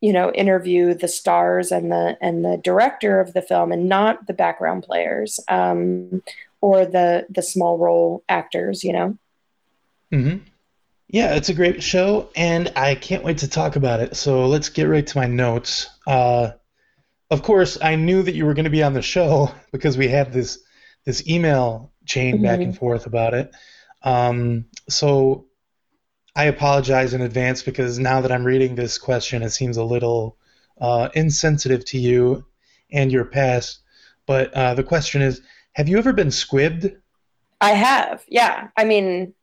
[0.00, 4.26] you know interview the stars and the and the director of the film and not
[4.26, 6.22] the background players um,
[6.66, 9.16] or the the small role actors you know
[10.12, 10.38] mm-hmm.
[11.06, 14.68] yeah it's a great show and i can't wait to talk about it so let's
[14.68, 16.50] get right to my notes uh,
[17.30, 20.08] of course i knew that you were going to be on the show because we
[20.08, 20.58] had this
[21.04, 22.44] this email chain mm-hmm.
[22.44, 23.54] back and forth about it
[24.02, 25.46] um, so
[26.36, 30.36] I apologize in advance because now that I'm reading this question, it seems a little
[30.78, 32.44] uh, insensitive to you
[32.92, 33.80] and your past.
[34.26, 35.40] But uh, the question is
[35.76, 36.96] Have you ever been squibbed?
[37.60, 38.68] I have, yeah.
[38.78, 39.34] I mean,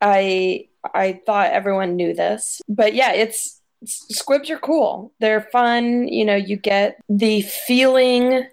[0.00, 5.12] I I thought everyone knew this, but yeah, it's squibs are cool.
[5.20, 6.08] They're fun.
[6.08, 8.48] You know, you get the feeling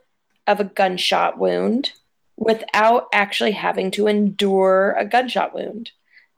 [0.46, 1.92] of a gunshot wound
[2.38, 5.90] without actually having to endure a gunshot wound.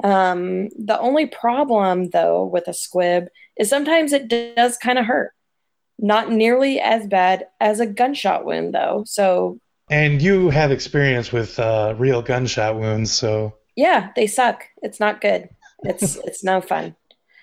[0.01, 5.33] Um, the only problem, though, with a squib is sometimes it does kind of hurt.
[5.99, 9.03] Not nearly as bad as a gunshot wound, though.
[9.05, 9.59] So.
[9.89, 13.55] And you have experience with uh, real gunshot wounds, so.
[13.75, 14.65] Yeah, they suck.
[14.81, 15.49] It's not good.
[15.83, 16.95] It's it's no fun.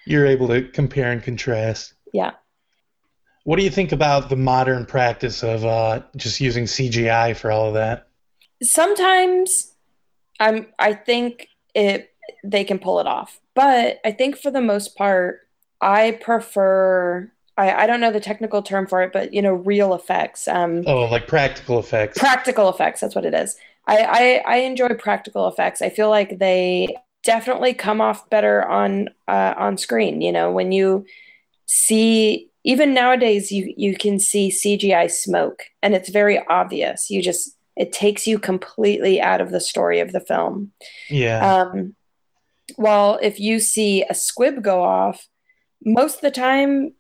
[0.06, 1.94] You're able to compare and contrast.
[2.12, 2.32] Yeah.
[3.44, 7.68] What do you think about the modern practice of uh, just using CGI for all
[7.68, 8.08] of that?
[8.62, 9.72] Sometimes,
[10.40, 10.66] I'm.
[10.78, 12.10] I think it
[12.42, 13.40] they can pull it off.
[13.54, 15.40] But I think for the most part,
[15.80, 19.94] I prefer I, I don't know the technical term for it, but you know, real
[19.94, 20.48] effects.
[20.48, 22.18] Um, oh, like practical effects.
[22.18, 23.00] Practical effects.
[23.00, 23.56] That's what it is.
[23.86, 25.82] I, I, I enjoy practical effects.
[25.82, 30.20] I feel like they definitely come off better on uh, on screen.
[30.20, 31.06] You know, when you
[31.66, 37.10] see even nowadays you you can see CGI smoke and it's very obvious.
[37.10, 40.72] You just it takes you completely out of the story of the film.
[41.10, 41.54] Yeah.
[41.62, 41.94] Um,
[42.78, 45.28] well, if you see a squib go off,
[45.84, 46.94] most of the time,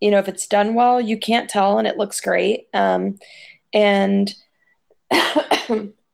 [0.00, 2.68] you know, if it's done well, you can't tell and it looks great.
[2.72, 3.18] Um,
[3.72, 4.32] and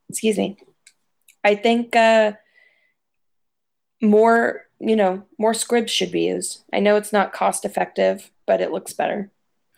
[0.09, 0.57] excuse me,
[1.43, 2.33] I think uh,
[4.01, 6.63] more, you know, more squibs should be used.
[6.73, 9.31] I know it's not cost effective, but it looks better.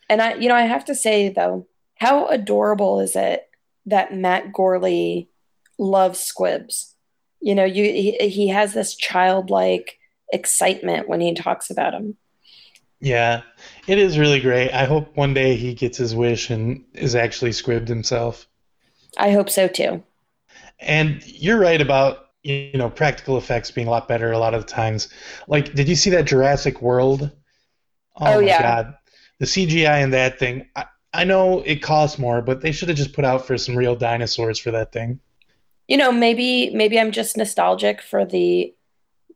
[0.09, 1.67] And I, you know, I have to say though,
[1.97, 3.49] how adorable is it
[3.87, 5.29] that Matt Gourley
[5.79, 6.95] loves squibs?
[7.41, 9.99] You know, you he, he has this childlike
[10.33, 12.17] excitement when he talks about them.
[13.07, 13.43] Yeah,
[13.87, 14.73] it is really great.
[14.73, 18.49] I hope one day he gets his wish and is actually squibbed himself.
[19.17, 20.03] I hope so too.
[20.81, 24.67] And you're right about you know practical effects being a lot better a lot of
[24.67, 25.09] the times.
[25.47, 27.31] Like, did you see that Jurassic World?
[28.17, 28.87] Oh, yeah.
[28.89, 28.95] Oh,
[29.39, 30.67] the CGI in that thing.
[30.75, 33.77] I, I know it costs more, but they should have just put out for some
[33.77, 35.21] real dinosaurs for that thing.
[35.87, 38.75] You know, maybe maybe I'm just nostalgic for the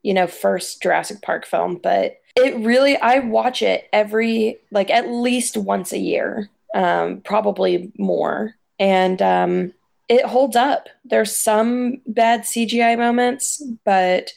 [0.03, 5.09] you know first Jurassic Park film, but it really I watch it every like at
[5.09, 9.73] least once a year, um, probably more, and um,
[10.07, 10.87] it holds up.
[11.05, 14.31] There's some bad CGI moments, but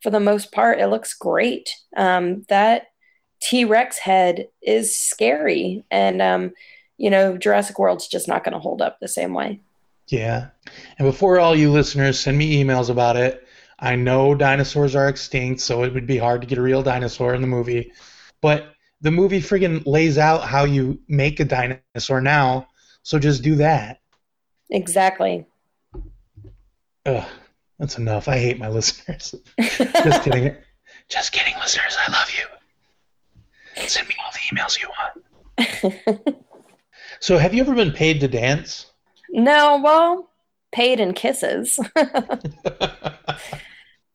[0.00, 1.70] for the most part, it looks great.
[1.96, 2.88] Um, that
[3.40, 6.52] T Rex head is scary, and um,
[6.98, 9.60] you know Jurassic World's just not going to hold up the same way.
[10.10, 10.48] Yeah.
[10.98, 13.46] And before all you listeners send me emails about it,
[13.80, 17.34] I know dinosaurs are extinct, so it would be hard to get a real dinosaur
[17.34, 17.92] in the movie.
[18.42, 22.68] But the movie friggin' lays out how you make a dinosaur now,
[23.02, 24.00] so just do that.
[24.70, 25.46] Exactly.
[27.06, 27.26] Ugh,
[27.78, 28.28] that's enough.
[28.28, 29.34] I hate my listeners.
[29.60, 30.54] just kidding.
[31.08, 31.96] Just kidding, listeners.
[32.06, 32.44] I love you.
[33.86, 36.36] Send me all the emails you want.
[37.20, 38.86] so, have you ever been paid to dance?
[39.30, 40.28] No, well,
[40.72, 41.80] paid in kisses.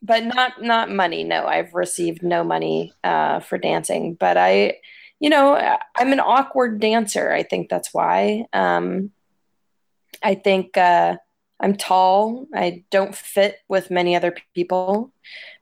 [0.05, 1.23] but not not money.
[1.23, 4.13] No, I've received no money uh, for dancing.
[4.13, 4.77] But I,
[5.19, 5.55] you know,
[5.95, 7.31] I'm an awkward dancer.
[7.31, 8.45] I think that's why.
[8.53, 9.11] Um,
[10.21, 11.17] I think uh,
[11.59, 12.47] I'm tall.
[12.53, 15.11] I don't fit with many other people.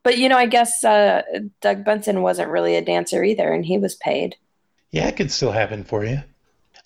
[0.03, 1.21] But you know, I guess uh,
[1.61, 4.35] Doug Benson wasn't really a dancer either, and he was paid.
[4.91, 6.21] Yeah, it could still happen for you.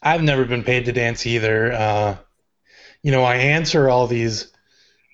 [0.04, 1.74] I've never been paid to dance either.
[1.74, 2.18] Uh,
[3.02, 4.54] you know, I answer all these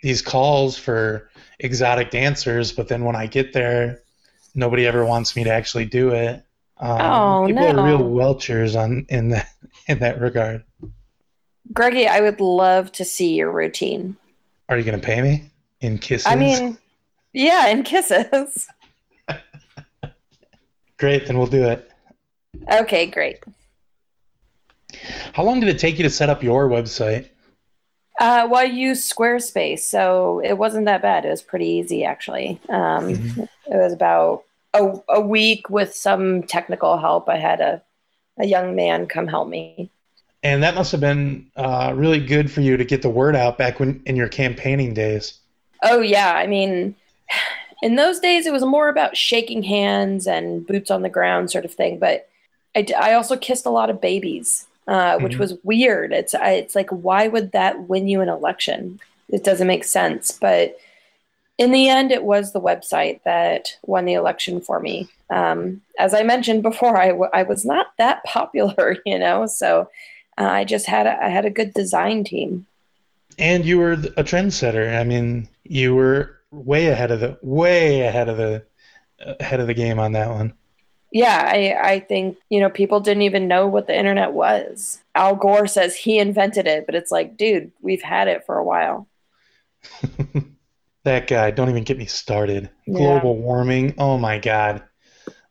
[0.02, 1.30] these calls for
[1.60, 4.02] exotic dancers, but then when I get there,
[4.56, 6.44] nobody ever wants me to actually do it.
[6.78, 7.82] Um, Oh, people no.
[7.82, 9.48] are real welchers on in that
[9.88, 10.64] in that regard.
[11.72, 14.18] Greggy, I would love to see your routine.
[14.70, 15.46] Are you going to pay me
[15.82, 16.28] in kisses?
[16.28, 16.78] I mean,
[17.32, 18.68] yeah, in kisses.
[20.98, 21.90] great, then we'll do it.
[22.72, 23.40] Okay, great.
[25.34, 27.30] How long did it take you to set up your website?
[28.20, 31.26] Uh, well, I used Squarespace, so it wasn't that bad.
[31.26, 32.60] It was pretty easy, actually.
[32.70, 33.48] Um, Mhm.
[33.66, 37.28] It was about a, a week with some technical help.
[37.30, 37.82] I had a,
[38.38, 39.90] a young man come help me.
[40.44, 43.58] And that must have been uh, really good for you to get the word out
[43.58, 45.40] back when in your campaigning days.
[45.82, 46.34] Oh, yeah.
[46.36, 46.96] I mean,
[47.82, 51.66] in those days, it was more about shaking hands and boots on the ground sort
[51.66, 51.98] of thing.
[51.98, 52.28] But
[52.76, 55.40] I, I also kissed a lot of babies, uh, which Mhm.
[55.40, 56.12] was weird.
[56.14, 59.00] It's, it's like, why would that win you an election?
[59.30, 60.32] It doesn't make sense.
[60.32, 60.78] But
[61.58, 65.08] in the end, it was the website that won the election for me.
[65.30, 69.90] Um, as I mentioned before, I, w- I was not that popular, you know, so
[70.38, 72.66] uh, I just had a, I had a good design team.
[73.40, 74.96] And you were a trendsetter.
[75.00, 78.64] I mean, you were way ahead of the way ahead of the
[79.40, 80.54] ahead of the game on that one.
[81.14, 85.00] Yeah, I, I think, you know, people didn't even know what the internet was.
[85.16, 88.64] Al Gore says he invented it, but it's like, dude, we've had it for a
[88.64, 89.08] while.
[91.04, 92.70] That guy, don't even get me started.
[92.88, 92.98] Yeah.
[92.98, 93.94] Global warming.
[93.98, 94.84] Oh my god.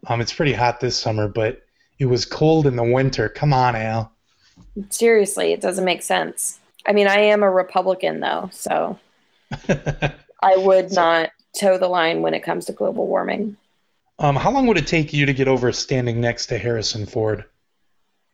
[0.07, 1.63] Um, it's pretty hot this summer, but
[1.99, 3.29] it was cold in the winter.
[3.29, 4.13] Come on, Al.
[4.89, 6.59] Seriously, it doesn't make sense.
[6.87, 8.99] I mean, I am a Republican, though, so
[9.69, 13.57] I would not toe the line when it comes to global warming.
[14.19, 17.45] Um, how long would it take you to get over standing next to Harrison Ford?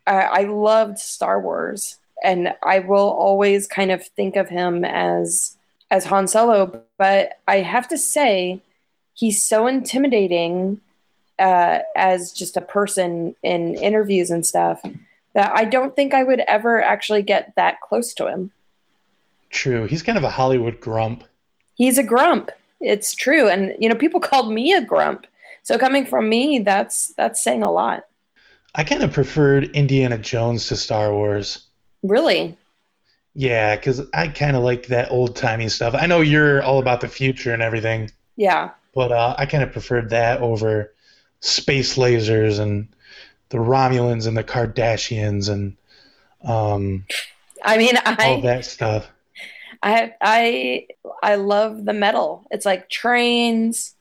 [0.07, 5.57] I, I loved Star Wars, and I will always kind of think of him as
[5.91, 6.83] as Han Solo.
[6.99, 8.61] But I have to say,
[9.15, 10.81] he's so intimidating
[11.39, 14.83] uh, as just a person in interviews and stuff
[15.35, 18.51] that I don't think I would ever actually get that close to him.
[19.51, 19.87] True.
[19.87, 21.25] He's kind of a Hollywood grump.
[21.77, 22.51] He's a grump.
[22.81, 25.27] It's true, and you know, people called me a grump.
[25.69, 28.05] So coming from me, that's that's saying a lot.
[28.75, 31.67] I kind of preferred Indiana Jones to Star Wars.
[32.03, 32.57] Really?
[33.35, 35.95] Yeah, because I kind of like that old timey stuff.
[35.95, 38.71] I know you're all about the future and everything, Yeah.
[38.95, 40.95] but uh, I kind of preferred that over
[41.41, 42.89] space lasers and
[43.51, 45.77] the Romulans and the Kardashians and
[46.51, 47.05] um,
[47.63, 49.07] I mean, all that stuff.
[49.83, 50.87] I I
[51.23, 52.47] I love the metal.
[52.51, 53.95] It's like trains,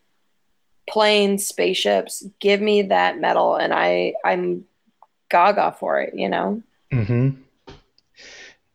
[0.89, 2.25] planes, spaceships.
[2.39, 4.65] Give me that metal, and I I'm
[5.29, 6.13] gaga for it.
[6.15, 6.63] You know.
[6.91, 7.29] hmm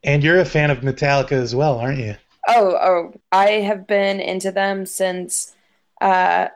[0.04, 2.16] And you're a fan of Metallica as well, aren't you?
[2.48, 5.54] Oh oh, I have been into them since
[6.00, 6.48] uh,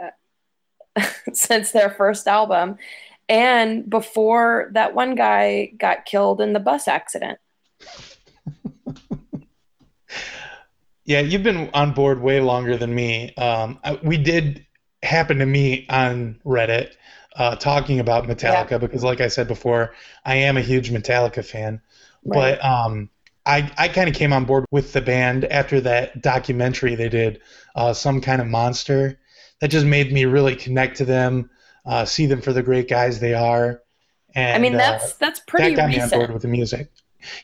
[0.00, 1.02] uh,
[1.32, 2.78] since their first album,
[3.28, 7.38] and before that one guy got killed in the bus accident.
[11.04, 13.34] Yeah, you've been on board way longer than me.
[13.36, 14.66] Um, I, we did
[15.04, 16.94] happen to me on Reddit
[17.36, 19.94] uh, talking about Metallica because, like I said before,
[20.24, 21.80] I am a huge Metallica fan.
[22.24, 22.58] Right.
[22.58, 23.10] But um,
[23.46, 27.40] I, I kind of came on board with the band after that documentary they did,
[27.74, 29.18] uh, Some Kind of Monster.
[29.60, 31.50] That just made me really connect to them,
[31.86, 33.82] uh, see them for the great guys they are.
[34.34, 36.90] And I mean, uh, that's that's pretty that got me on board with the music.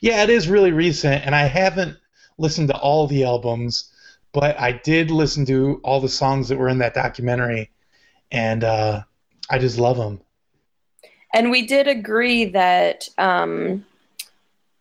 [0.01, 1.97] Yeah, it is really recent, and I haven't
[2.37, 3.90] listened to all the albums,
[4.33, 7.69] but I did listen to all the songs that were in that documentary,
[8.31, 9.03] and uh,
[9.49, 10.21] I just love them.
[11.33, 13.85] And we did agree that um,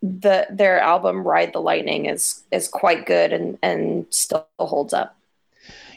[0.03, 5.17] the their album "Ride the Lightning" is is quite good and and still holds up.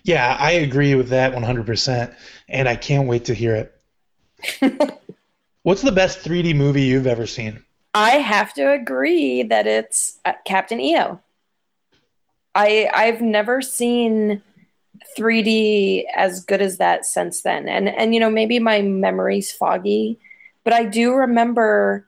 [0.03, 2.13] Yeah, I agree with that 100%,
[2.49, 4.99] and I can't wait to hear it.
[5.63, 7.63] What's the best 3D movie you've ever seen?
[7.93, 11.21] I have to agree that it's uh, Captain EO.
[12.55, 14.41] I I've never seen
[15.17, 17.67] 3D as good as that since then.
[17.67, 20.19] And and you know, maybe my memory's foggy,
[20.63, 22.07] but I do remember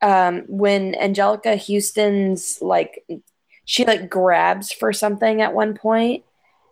[0.00, 3.04] um when Anjelica Huston's like
[3.64, 6.24] she like grabs for something at one point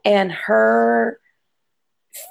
[0.04, 1.18] and her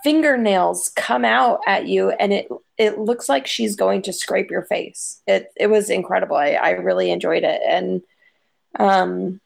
[0.03, 4.63] fingernails come out at you and it it looks like she's going to scrape your
[4.63, 5.21] face.
[5.27, 6.35] It it was incredible.
[6.35, 7.61] I, I really enjoyed it.
[7.65, 8.01] And
[8.79, 9.39] um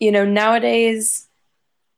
[0.00, 1.28] you know, nowadays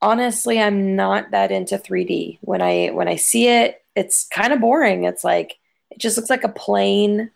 [0.02, 2.38] honestly I'm not that into 3D.
[2.42, 5.04] When I when I see it, it's kind of boring.
[5.04, 5.58] It's like
[5.90, 7.30] it just looks like a plane,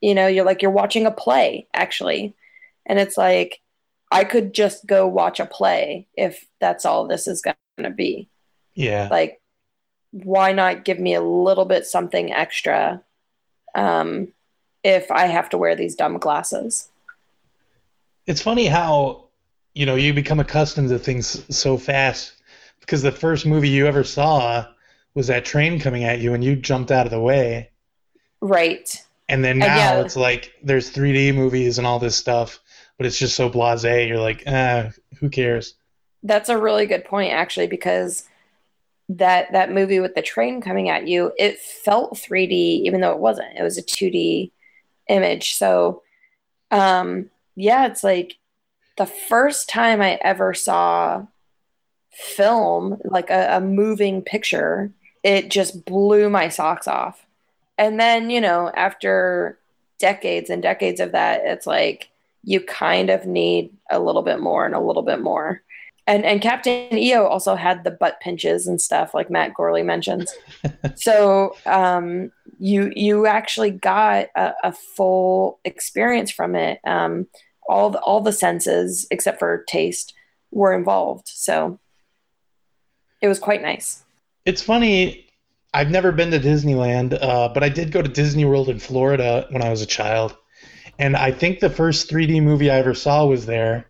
[0.00, 2.34] you know, you're like you're watching a play actually.
[2.86, 3.60] And it's like
[4.10, 8.28] I could just go watch a play if that's all this is going to be
[8.74, 9.08] Yeah.
[9.10, 9.40] like
[10.12, 13.02] why not give me a little bit something extra
[13.74, 14.28] um
[14.84, 16.88] if i have to wear these dumb glasses
[18.26, 19.23] It's funny how,
[19.74, 22.34] you know, you become accustomed to things so fast
[22.80, 24.66] because the first movie you ever saw
[25.14, 27.70] was that train coming at you and you jumped out of the way.
[28.40, 30.00] right And then And now yeah.
[30.00, 32.60] it's like there's 3D movies and all this stuff,
[32.96, 34.08] but it's just so blasé.
[34.08, 35.74] You're like, ah, who cares?
[36.24, 38.24] that's a really good point actually because
[39.10, 43.18] that that movie with the train coming at you it felt 3d even though it
[43.18, 44.50] wasn't it was a 2d
[45.08, 46.02] image so
[46.70, 48.36] um yeah it's like
[48.96, 51.24] the first time i ever saw
[52.12, 54.92] film like a, a moving picture
[55.22, 57.26] it just blew my socks off
[57.76, 59.58] and then you know after
[59.98, 62.10] decades and decades of that it's like
[62.44, 65.62] you kind of need a little bit more and a little bit more
[66.06, 70.34] and and Captain EO also had the butt pinches and stuff like Matt Gourley mentions.
[70.96, 76.78] so um, you you actually got a, a full experience from it.
[76.84, 77.26] Um,
[77.68, 80.14] all the, all the senses except for taste
[80.50, 81.28] were involved.
[81.28, 81.78] So
[83.20, 84.02] it was quite nice.
[84.44, 85.26] It's funny.
[85.72, 89.46] I've never been to Disneyland, uh, but I did go to Disney World in Florida
[89.50, 90.36] when I was a child.
[90.98, 93.86] And I think the first 3D movie I ever saw was there,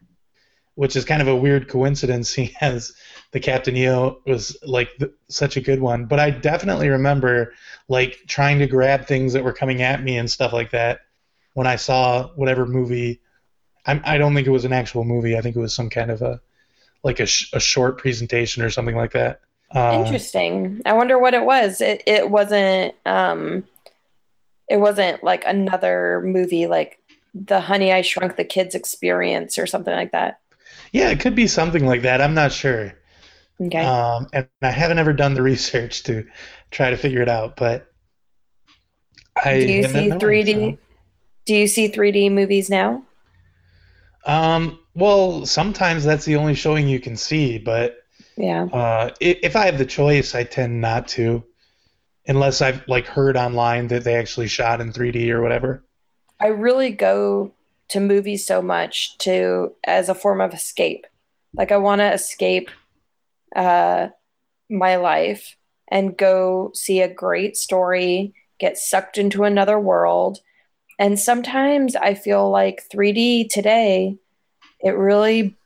[0.76, 2.94] which is kind of a weird coincidence, seeing as
[3.32, 6.06] the Captain EO was like th- such a good one.
[6.06, 7.52] But I definitely remember
[7.88, 11.00] like trying to grab things that were coming at me and stuff like that
[11.54, 13.20] when I saw whatever movie.
[13.86, 15.36] I, I don't think it was an actual movie.
[15.36, 16.40] I think it was some kind of a
[17.02, 19.40] like a, sh- a short presentation or something like that.
[19.70, 20.80] Uh, Interesting.
[20.86, 21.80] I wonder what it was.
[21.80, 23.64] It it wasn't um
[24.68, 26.98] it wasn't like another movie like
[27.34, 30.40] the Honey I Shrunk the Kids experience or something like that.
[30.92, 32.20] Yeah, it could be something like that.
[32.20, 32.94] I'm not sure.
[33.60, 33.84] Okay.
[33.84, 36.26] Um, and I haven't ever done the research to
[36.70, 37.92] try to figure it out, but
[39.36, 40.78] I Do you see 3D?
[41.46, 43.02] Do you see 3D movies now?
[44.26, 47.96] Um, well, sometimes that's the only showing you can see, but
[48.36, 48.64] Yeah.
[48.72, 51.44] uh, i- if I have the choice, I tend not to.
[52.26, 55.84] unless I've like heard online that they actually shot in 3D or whatever.
[56.40, 57.52] I really go
[57.88, 61.06] to movies so much to as a form of escape.
[61.52, 62.70] Like I want to escape
[63.54, 64.08] uh,
[64.70, 65.56] my life
[65.88, 70.38] and go see a great story, get sucked into another world.
[70.98, 74.16] And sometimes I feel like 3D today,
[74.80, 75.56] it really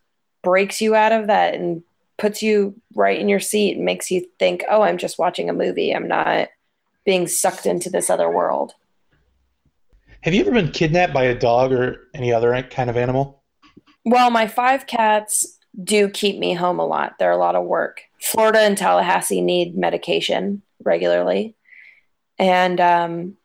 [0.42, 1.82] breaks you out of that and
[2.16, 5.54] puts you right in your seat and makes you think, oh, I'm just watching a
[5.54, 5.94] movie.
[5.94, 6.48] I'm not
[7.04, 8.74] being sucked into this other world.
[10.22, 13.42] Have you ever been kidnapped by a dog or any other kind of animal?
[14.04, 17.14] Well, my five cats do keep me home a lot.
[17.18, 18.02] They're a lot of work.
[18.20, 21.54] Florida and Tallahassee need medication regularly.
[22.38, 23.37] And um,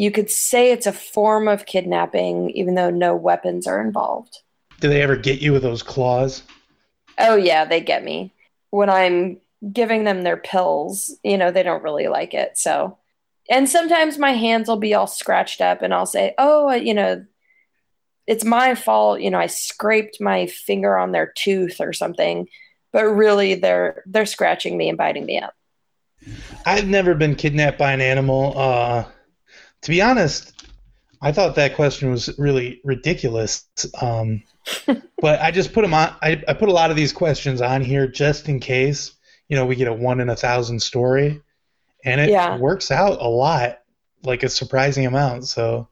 [0.00, 4.38] you could say it's a form of kidnapping, even though no weapons are involved.
[4.80, 6.42] Do they ever get you with those claws?
[7.18, 8.32] Oh, yeah, they get me.
[8.70, 9.36] When I'm
[9.74, 12.56] giving them their pills, you know, they don't really like it.
[12.56, 12.96] So,
[13.50, 17.26] and sometimes my hands will be all scratched up and I'll say, oh, you know,
[18.26, 19.20] it's my fault.
[19.20, 22.48] You know, I scraped my finger on their tooth or something,
[22.90, 25.52] but really they're, they're scratching me and biting me up.
[26.64, 28.56] I've never been kidnapped by an animal.
[28.56, 29.04] Uh,
[29.82, 30.66] to be honest,
[31.22, 33.66] I thought that question was really ridiculous.
[34.00, 34.42] Um,
[35.20, 36.14] but I just put them on.
[36.22, 39.12] I, I put a lot of these questions on here just in case,
[39.48, 41.40] you know, we get a one in a thousand story,
[42.04, 42.56] and it Yeah.
[42.56, 43.80] works out a lot,
[44.22, 45.46] like a surprising amount.
[45.48, 45.88] So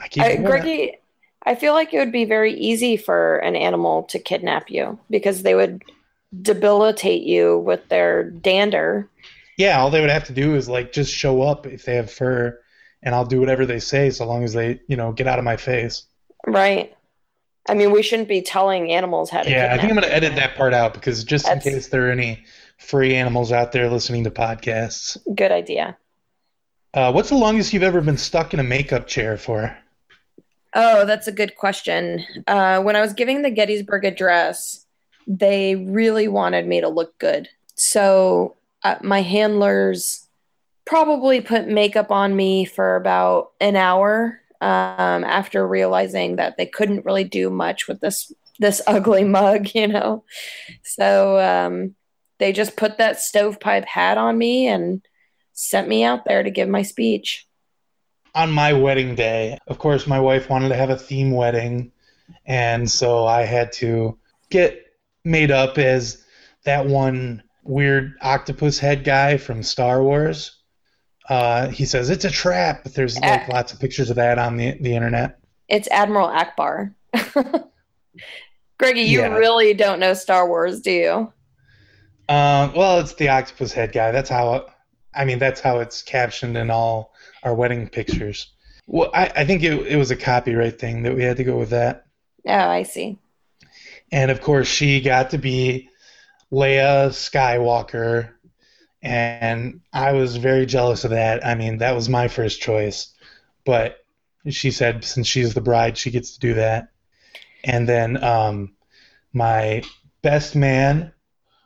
[0.00, 0.22] I keep.
[0.22, 0.36] I.
[0.36, 0.96] Greggy,
[1.44, 5.42] I feel like it would be very easy for an animal to kidnap you because
[5.42, 5.82] they would
[6.42, 9.08] debilitate you with their dander.
[9.56, 12.10] Yeah, all they would have to do is like just show up if they have
[12.10, 12.58] fur,
[13.06, 15.44] and I'll do whatever they say, so long as they, you know, get out of
[15.44, 16.02] my face.
[16.44, 16.92] Right.
[17.68, 20.14] I mean, we shouldn't be telling animals how to Yeah, I think I'm going to
[20.14, 22.44] edit that part out because just in case there are any
[22.78, 25.16] free animals out there listening to podcasts.
[25.34, 25.96] Good idea.
[26.94, 29.76] Uh, what's the longest you've ever been stuck in a makeup chair for?
[30.74, 32.24] Oh, that's a good question.
[32.48, 34.84] Uh, when I was giving the Gettysburg Address,
[35.28, 37.48] they really wanted me to look good.
[37.76, 40.25] So uh, my handlers
[40.86, 47.04] probably put makeup on me for about an hour um, after realizing that they couldn't
[47.04, 50.24] really do much with this this ugly mug, you know.
[50.82, 51.94] So um,
[52.38, 55.02] they just put that stovepipe hat on me and
[55.52, 57.46] sent me out there to give my speech.
[58.34, 61.90] On my wedding day, of course, my wife wanted to have a theme wedding,
[62.44, 64.18] and so I had to
[64.50, 64.78] get
[65.24, 66.22] made up as
[66.64, 70.55] that one weird octopus head guy from Star Wars.
[71.28, 74.56] Uh, he says it's a trap, but there's like lots of pictures of that on
[74.56, 75.38] the the internet.
[75.68, 76.94] It's Admiral Ackbar.
[78.78, 79.34] Greggy, you Yeah.
[79.36, 81.32] really don't know Star Wars, do you?
[82.28, 84.10] Um, well, it's the octopus head guy.
[84.12, 84.66] That's how.
[85.14, 88.52] I mean, that's how it's captioned in all our wedding pictures.
[88.86, 91.56] Well, I, I think it, it was a copyright thing that we had to go
[91.56, 92.06] with that.
[92.46, 93.18] Oh, I see.
[94.12, 95.88] And of course, she got to be
[96.52, 98.30] Leia Skywalker,
[99.02, 101.46] and I was very jealous of that.
[101.46, 103.14] I mean, that was my first choice,
[103.64, 103.98] but
[104.48, 106.88] she said since she's the bride, she gets to do that.
[107.64, 108.74] And then um,
[109.32, 109.82] my
[110.22, 111.12] best man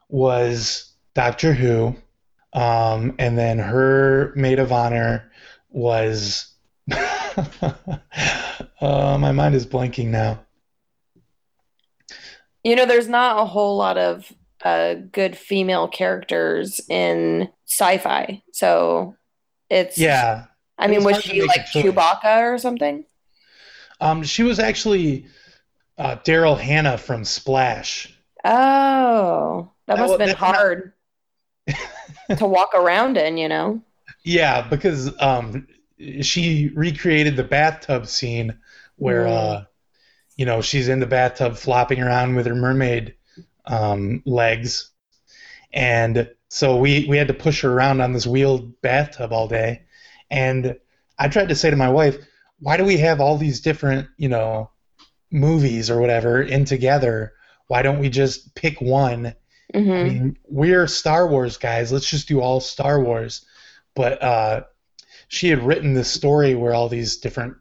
[0.08, 1.96] was Doctor Who,
[2.52, 5.30] um, and then her maid of honor
[5.70, 6.46] was.
[6.92, 7.98] uh,
[8.80, 10.40] my mind is blanking now.
[12.64, 14.32] You know, there's not a whole lot of
[14.64, 19.16] uh, good female characters in sci-fi, so
[19.68, 20.44] it's Yeah,
[20.78, 21.66] I mean, It's was she like.
[21.66, 23.04] Chewbacca or something?
[24.00, 25.26] Um, she was actually
[25.98, 28.12] uh, Daryl Hannah from Splash.
[28.44, 30.92] Oh, that That must wa- have been not- hard
[32.38, 33.36] to walk around in.
[33.36, 33.82] You know?
[34.24, 35.66] Yeah, because um,
[36.22, 38.58] she recreated the bathtub scene
[38.96, 39.30] where, Mm.
[39.60, 39.64] uh,
[40.36, 43.14] you know, she's in the bathtub flopping around with her mermaid
[43.66, 44.90] um, legs,
[45.72, 49.82] and so we we had to push her around on this wheeled bathtub all day.
[50.30, 50.76] And
[51.18, 52.16] I tried to say to my wife,
[52.60, 54.70] "Why do we have all these different, you know,
[55.30, 57.34] movies or whatever in together?
[57.68, 59.34] Why don't we just pick one
[59.98, 61.92] I hmm mean, we're Star Wars guys.
[61.92, 63.44] Let's just do all Star Wars.
[63.94, 64.64] But uh,
[65.28, 67.56] she had written this story where all these different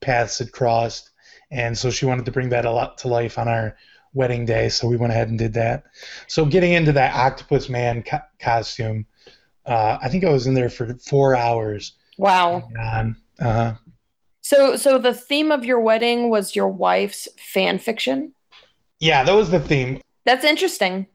[0.00, 1.10] paths had crossed,
[1.50, 3.76] and so she wanted to bring that a lot to life on our
[4.14, 4.68] wedding day.
[4.68, 5.84] So we went ahead and did that.
[6.26, 9.06] So getting into that Octopus Man co- costume,
[9.66, 11.92] uh, I think I was in there for four hours.
[12.18, 12.68] Wow.
[12.80, 13.74] Um, uh,
[14.42, 18.32] So, so the theme of your wedding was your wife's fan fiction.
[19.00, 20.00] yeah, that was the theme.
[20.24, 21.06] That's interesting.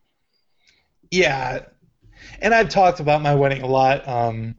[1.11, 1.65] Yeah,
[2.41, 4.05] and I've talked about my wedding a lot.
[4.07, 4.55] Um,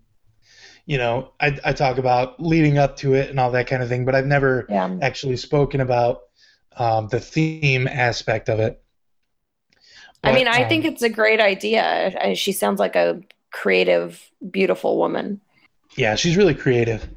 [0.87, 3.91] you know, I, I talk about leading up to it and all that kind of
[3.91, 4.97] thing, but I've never Yeah.
[5.03, 6.21] actually spoken about
[6.79, 8.83] um, the theme aspect of it.
[10.25, 12.35] I mean, I um, think it's a great idea.
[12.35, 13.21] She sounds like a
[13.51, 15.41] creative, beautiful woman.
[15.97, 17.09] yeah, she's really creative.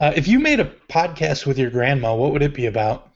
[0.00, 3.10] Uh, if you made a podcast with your grandma, what would it be about?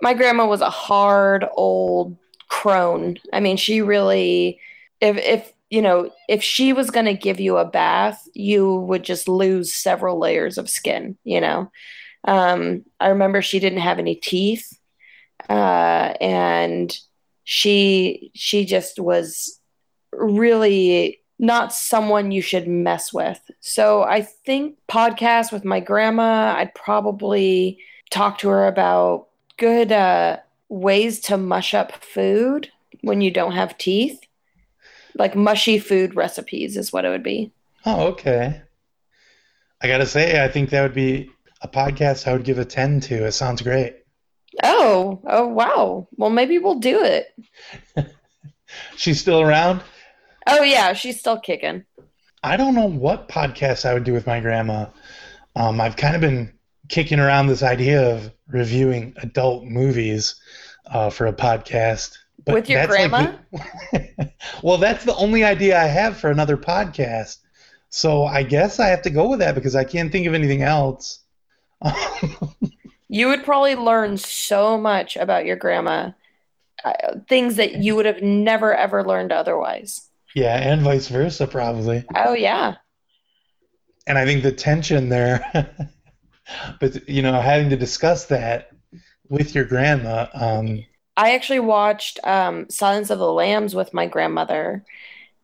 [0.00, 2.16] My grandma was a hard old
[2.48, 3.18] crone.
[3.32, 4.58] I mean, she really,
[5.00, 9.04] if if you know, if she was going to give you a bath, you would
[9.04, 11.16] just lose several layers of skin.
[11.24, 11.70] You know,
[12.24, 14.78] um, I remember she didn't have any teeth,
[15.48, 16.96] uh, and
[17.44, 19.58] she she just was
[20.12, 23.40] really not someone you should mess with.
[23.60, 27.78] So I think podcast with my grandma, I'd probably
[28.10, 32.70] talk to her about good uh, ways to mush up food
[33.00, 34.20] when you don't have teeth.
[35.18, 37.50] Like mushy food recipes is what it would be.
[37.84, 38.62] Oh, okay.
[39.82, 41.28] I gotta say, I think that would be
[41.62, 43.24] a podcast I would give a 10 to.
[43.26, 43.96] It sounds great.
[44.62, 46.08] Oh, oh wow.
[46.16, 47.34] Well, maybe we'll do it.
[48.96, 49.82] She's still around?
[50.46, 51.84] Oh yeah, she's still kicking.
[52.42, 54.86] I don't know what podcast I would do with my grandma.
[55.54, 56.52] Um, I've kind of been
[56.88, 60.34] kicking around this idea of reviewing adult movies
[60.90, 62.16] uh, for a podcast.
[62.44, 63.36] But With your that's like grandma?
[63.92, 64.32] the-
[64.62, 67.36] well, that's the only idea I have for another podcast.
[67.90, 70.62] So I guess I have to go with that because I can't think of anything
[70.62, 71.21] else.
[73.08, 76.12] You would probably learn so much about your grandma,
[76.82, 80.08] uh, things that you would have never ever learned otherwise.
[80.34, 82.06] yeah, and vice versa, probably.
[82.16, 82.76] Oh yeah.
[84.06, 85.44] and I think the tension there,
[86.80, 88.70] but you know, having to discuss that
[89.28, 90.82] with your grandma, um,
[91.14, 94.86] I actually watched um, Silence of the Lambs with my grandmother,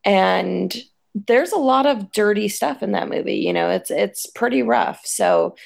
[0.05, 0.75] and
[1.15, 3.37] there's a lot of dirty stuff in that movie.
[3.37, 5.05] You know, it's it's pretty rough.
[5.05, 5.57] So,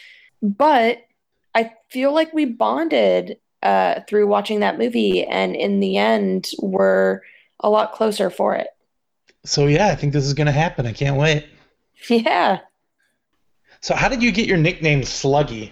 [0.43, 0.99] but
[1.55, 7.21] I feel like we bonded uh, through watching that movie, and in the end, we're
[7.61, 8.67] a lot closer for it.
[9.45, 10.87] so yeah, I think this is gonna happen.
[10.87, 11.47] I can't wait.
[12.09, 12.59] Yeah.
[13.81, 15.71] So, how did you get your nickname Sluggy?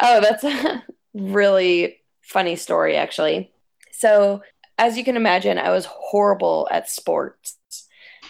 [0.00, 0.82] Oh, that's a
[1.14, 3.50] really funny story, actually.
[3.92, 4.42] So,
[4.78, 7.58] as you can imagine, I was horrible at sports,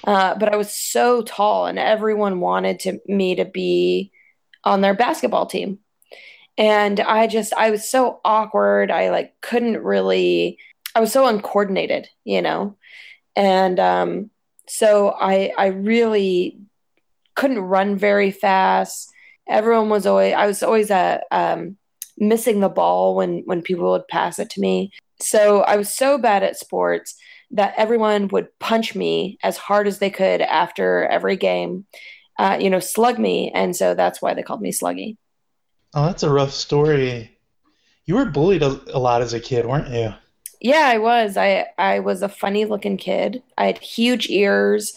[0.05, 4.11] uh, but I was so tall, and everyone wanted to me to be
[4.65, 5.79] on their basketball team.
[6.59, 8.91] And I just, I was so awkward.
[8.91, 10.59] I like couldn't really,
[10.95, 12.77] I was so uncoordinated, you know?
[13.37, 14.31] And um,
[14.69, 16.59] so I, I really
[17.35, 19.11] couldn't run very fast.
[19.49, 21.77] Everyone was always, I was always a, um,
[22.21, 24.93] missing the ball when when people would pass it to me.
[25.21, 27.17] So I was so bad at sports
[27.53, 31.87] that everyone would punch me as hard as they could after every game,
[32.41, 35.18] uh, you know, slug me, and so that's why they called me Sluggy.
[35.93, 37.36] Oh, that's a rough story.
[38.07, 40.14] You were bullied a, a lot as a kid, weren't you?
[40.59, 41.36] Yeah, I was.
[41.36, 43.43] I I was a funny looking kid.
[43.59, 44.95] I had huge ears,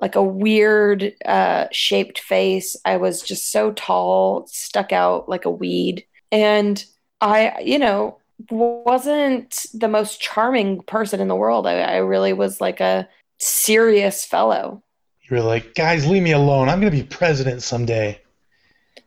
[0.00, 2.76] like a weird uh, shaped face.
[2.84, 6.04] I was just so tall, stuck out like a weed.
[6.30, 6.84] And
[7.20, 8.18] I, you know,
[8.50, 11.66] wasn't the most charming person in the world.
[11.66, 13.08] I, I really was like a
[13.40, 14.83] serious fellow.
[15.28, 16.68] You were like, guys, leave me alone.
[16.68, 18.20] I'm gonna be president someday.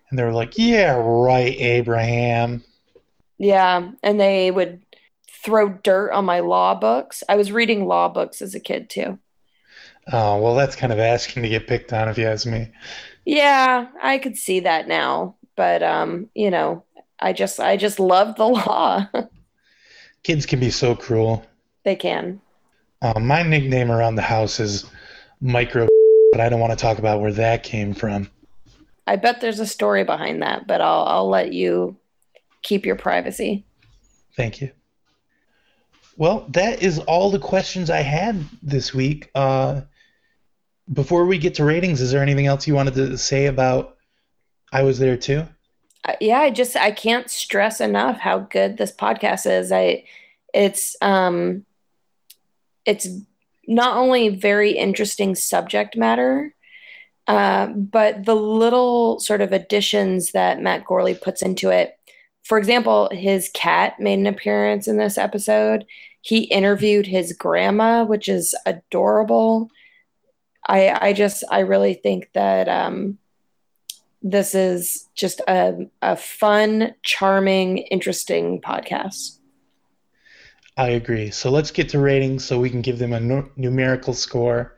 [0.10, 2.64] And they were like, yeah, right, Abraham.
[3.38, 3.92] Yeah.
[4.02, 4.82] And they would
[5.44, 7.24] throw dirt on my law books.
[7.30, 9.20] I was reading law books as a kid too.
[10.12, 12.72] Oh, well, that's kind of asking to get picked on, if you ask me.
[13.26, 15.36] Yeah, I could see that now.
[15.58, 16.84] But um, you know,
[17.20, 19.08] I just I just love the law.
[20.24, 21.46] Kids can be so cruel.
[21.84, 22.40] they can.
[23.02, 24.86] Uh, my nickname around the house is
[25.42, 25.88] Micro,
[26.32, 28.30] but I don't want to talk about where that came from.
[29.06, 31.98] I bet there's a story behind that, but I'll I'll let you
[32.62, 33.66] keep your privacy.
[34.36, 34.72] Thank you.
[36.18, 39.30] Well, that is all the questions I had this week.
[39.36, 39.82] Uh,
[40.92, 43.98] before we get to ratings, is there anything else you wanted to say about
[44.72, 45.44] I Was There Too?
[46.04, 49.72] Uh, yeah, I just I can't stress enough how good this podcast is.
[49.72, 50.06] I
[50.54, 51.66] it's um
[52.86, 53.08] it's
[53.68, 56.54] not only very interesting subject matter,
[57.28, 62.00] uh, but the little sort of additions that Matt Gourley puts into it.
[62.46, 65.86] For example, his cat made an appearance in this episode.
[66.22, 69.70] He interviewed his grandma, which is adorable.
[70.66, 73.18] I I just I really think that um,
[74.22, 79.37] this is just a, a fun, charming, interesting podcast.
[80.78, 81.32] I agree.
[81.32, 84.78] So let's get to ratings so we can give them a nu- numerical score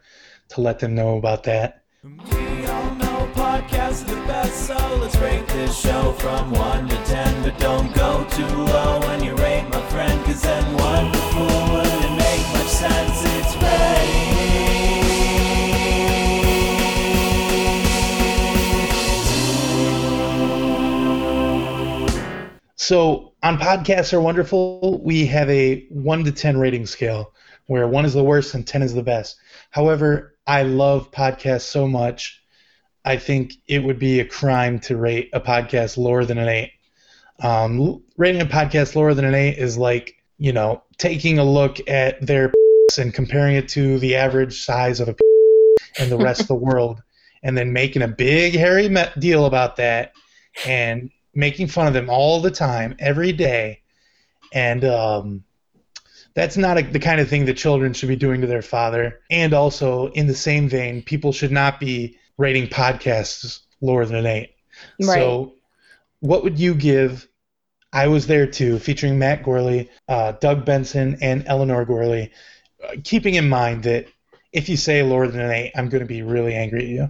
[0.49, 1.83] to let them know about that.
[2.03, 6.95] We all know podcasts are the best, so let's rate this show from 1 to
[6.95, 7.43] 10.
[7.43, 12.47] But don't go too low when you rate my friend, cause then wonderful wouldn't make
[12.53, 13.25] much sense.
[13.25, 13.49] It's
[22.89, 25.01] So on podcasts are wonderful.
[25.03, 27.33] We have a one to ten rating scale
[27.67, 29.37] where one is the worst and ten is the best.
[29.69, 32.41] However, I love podcasts so much.
[33.05, 36.71] I think it would be a crime to rate a podcast lower than an eight.
[37.41, 41.79] Um, rating a podcast lower than an eight is like you know taking a look
[41.87, 42.51] at their
[42.97, 45.15] and comparing it to the average size of a
[45.99, 47.01] in the rest of the world,
[47.43, 50.11] and then making a big hairy deal about that
[50.65, 53.81] and making fun of them all the time, every day,
[54.53, 55.43] and um,
[56.33, 59.19] that's not a, the kind of thing that children should be doing to their father.
[59.29, 64.25] And also, in the same vein, people should not be rating podcasts lower than an
[64.25, 64.55] eight.
[64.99, 65.15] Right.
[65.15, 65.55] So,
[66.21, 67.27] what would you give?
[67.91, 72.29] I was there too, featuring Matt Gourley, uh, Doug Benson, and Eleanor Gourley.
[72.83, 74.05] Uh, keeping in mind that
[74.53, 77.07] if you say lower than an eight, I'm going to be really angry at you.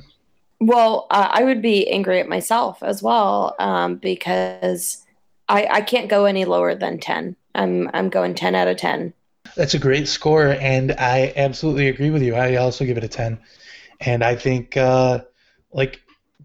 [0.59, 5.05] Well, uh, I would be angry at myself as well um, because
[5.47, 7.35] I, I can't go any lower than 10.
[7.55, 9.13] I'm, I'm going 10 out of 10.
[9.55, 12.35] That's a great score, and I absolutely agree with you.
[12.35, 13.39] I also give it a 10.
[14.01, 15.19] And I think, uh,
[15.71, 16.01] like,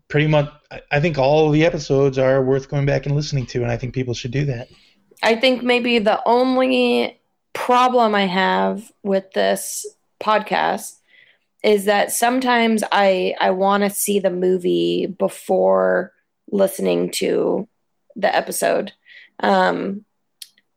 [0.08, 0.50] pretty much,
[0.90, 3.94] I- think all the episodes are worth going back and listening to, and I think
[3.94, 4.68] people should do that.
[5.22, 7.20] I think maybe the only
[7.52, 9.86] problem I have with this
[10.20, 10.96] podcast
[11.64, 16.12] is that sometimes I I want to see the movie before
[16.52, 17.66] listening to
[18.14, 18.92] the episode.
[19.40, 20.04] Um,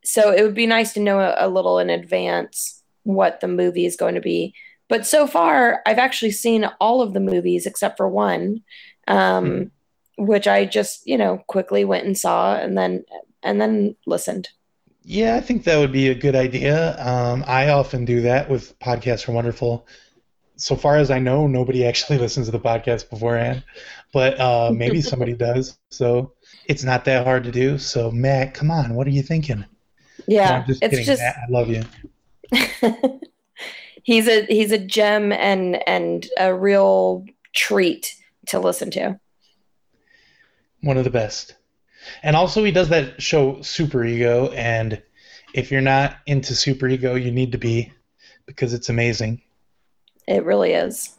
[0.02, 3.84] so it would be nice to know a, a little in advance what the movie
[3.84, 4.54] is going to be.
[4.88, 8.62] But so far, I've actually seen all of the movies except for one,
[9.06, 9.70] um,
[10.16, 13.04] which I just you know quickly went and saw and then
[13.42, 14.48] and then listened.
[15.02, 16.98] Yeah, I think that would be a good idea.
[16.98, 19.86] Um, I often do that with podcasts are wonderful.
[20.58, 23.64] So far as I know, nobody actually listens to the podcast beforehand,
[24.12, 25.78] but uh, maybe somebody does.
[25.90, 26.32] So
[26.66, 27.78] it's not that hard to do.
[27.78, 29.60] So Matt, come on, what are you thinking?
[29.60, 29.66] No,
[30.26, 31.36] Yeah, I'm just it's kidding, just Matt.
[31.36, 31.84] I love you.
[34.02, 38.14] he's a he's a gem and and a real treat
[38.46, 39.18] to listen to.
[40.82, 41.54] One of the best.
[42.22, 45.02] And also, he does that show Superego, and
[45.52, 47.92] if you're not into Superego, you need to be
[48.46, 49.42] because it's amazing.
[50.28, 51.16] It really is.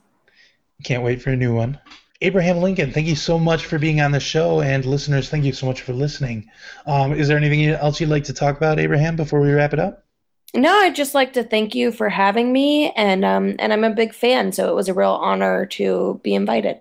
[0.83, 1.79] Can't wait for a new one.
[2.21, 5.53] Abraham Lincoln, thank you so much for being on the show, and listeners, thank you
[5.53, 6.49] so much for listening.
[6.85, 9.79] Um, is there anything else you'd like to talk about, Abraham, before we wrap it
[9.79, 10.05] up?
[10.53, 13.89] No, I'd just like to thank you for having me, and um, and I'm a
[13.89, 16.79] big fan, so it was a real honor to be invited.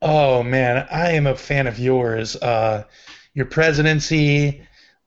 [0.00, 2.36] Oh man, I am a fan of yours.
[2.36, 2.84] Uh,
[3.34, 4.66] your presidency,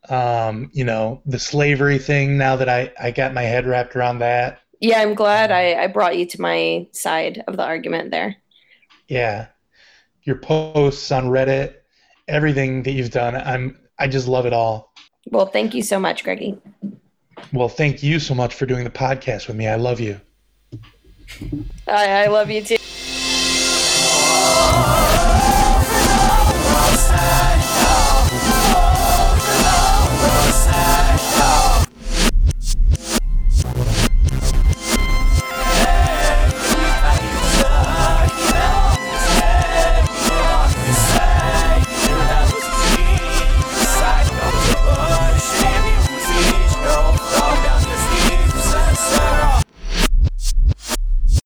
[0.09, 2.37] um, you know, the slavery thing.
[2.37, 5.87] Now that I I got my head wrapped around that, Yeah, I'm glad I, I
[5.87, 8.35] brought you to my side of the argument there.
[9.07, 9.47] yeah,
[10.21, 11.73] your posts on Reddit,
[12.27, 14.93] everything that you've done, I'm I just love it all.
[15.31, 16.59] Well, thank you so much, Greggy.
[17.51, 19.67] Well, thank you so much for doing the podcast with me.
[19.67, 20.21] I love you.
[21.87, 22.75] I, I love you too.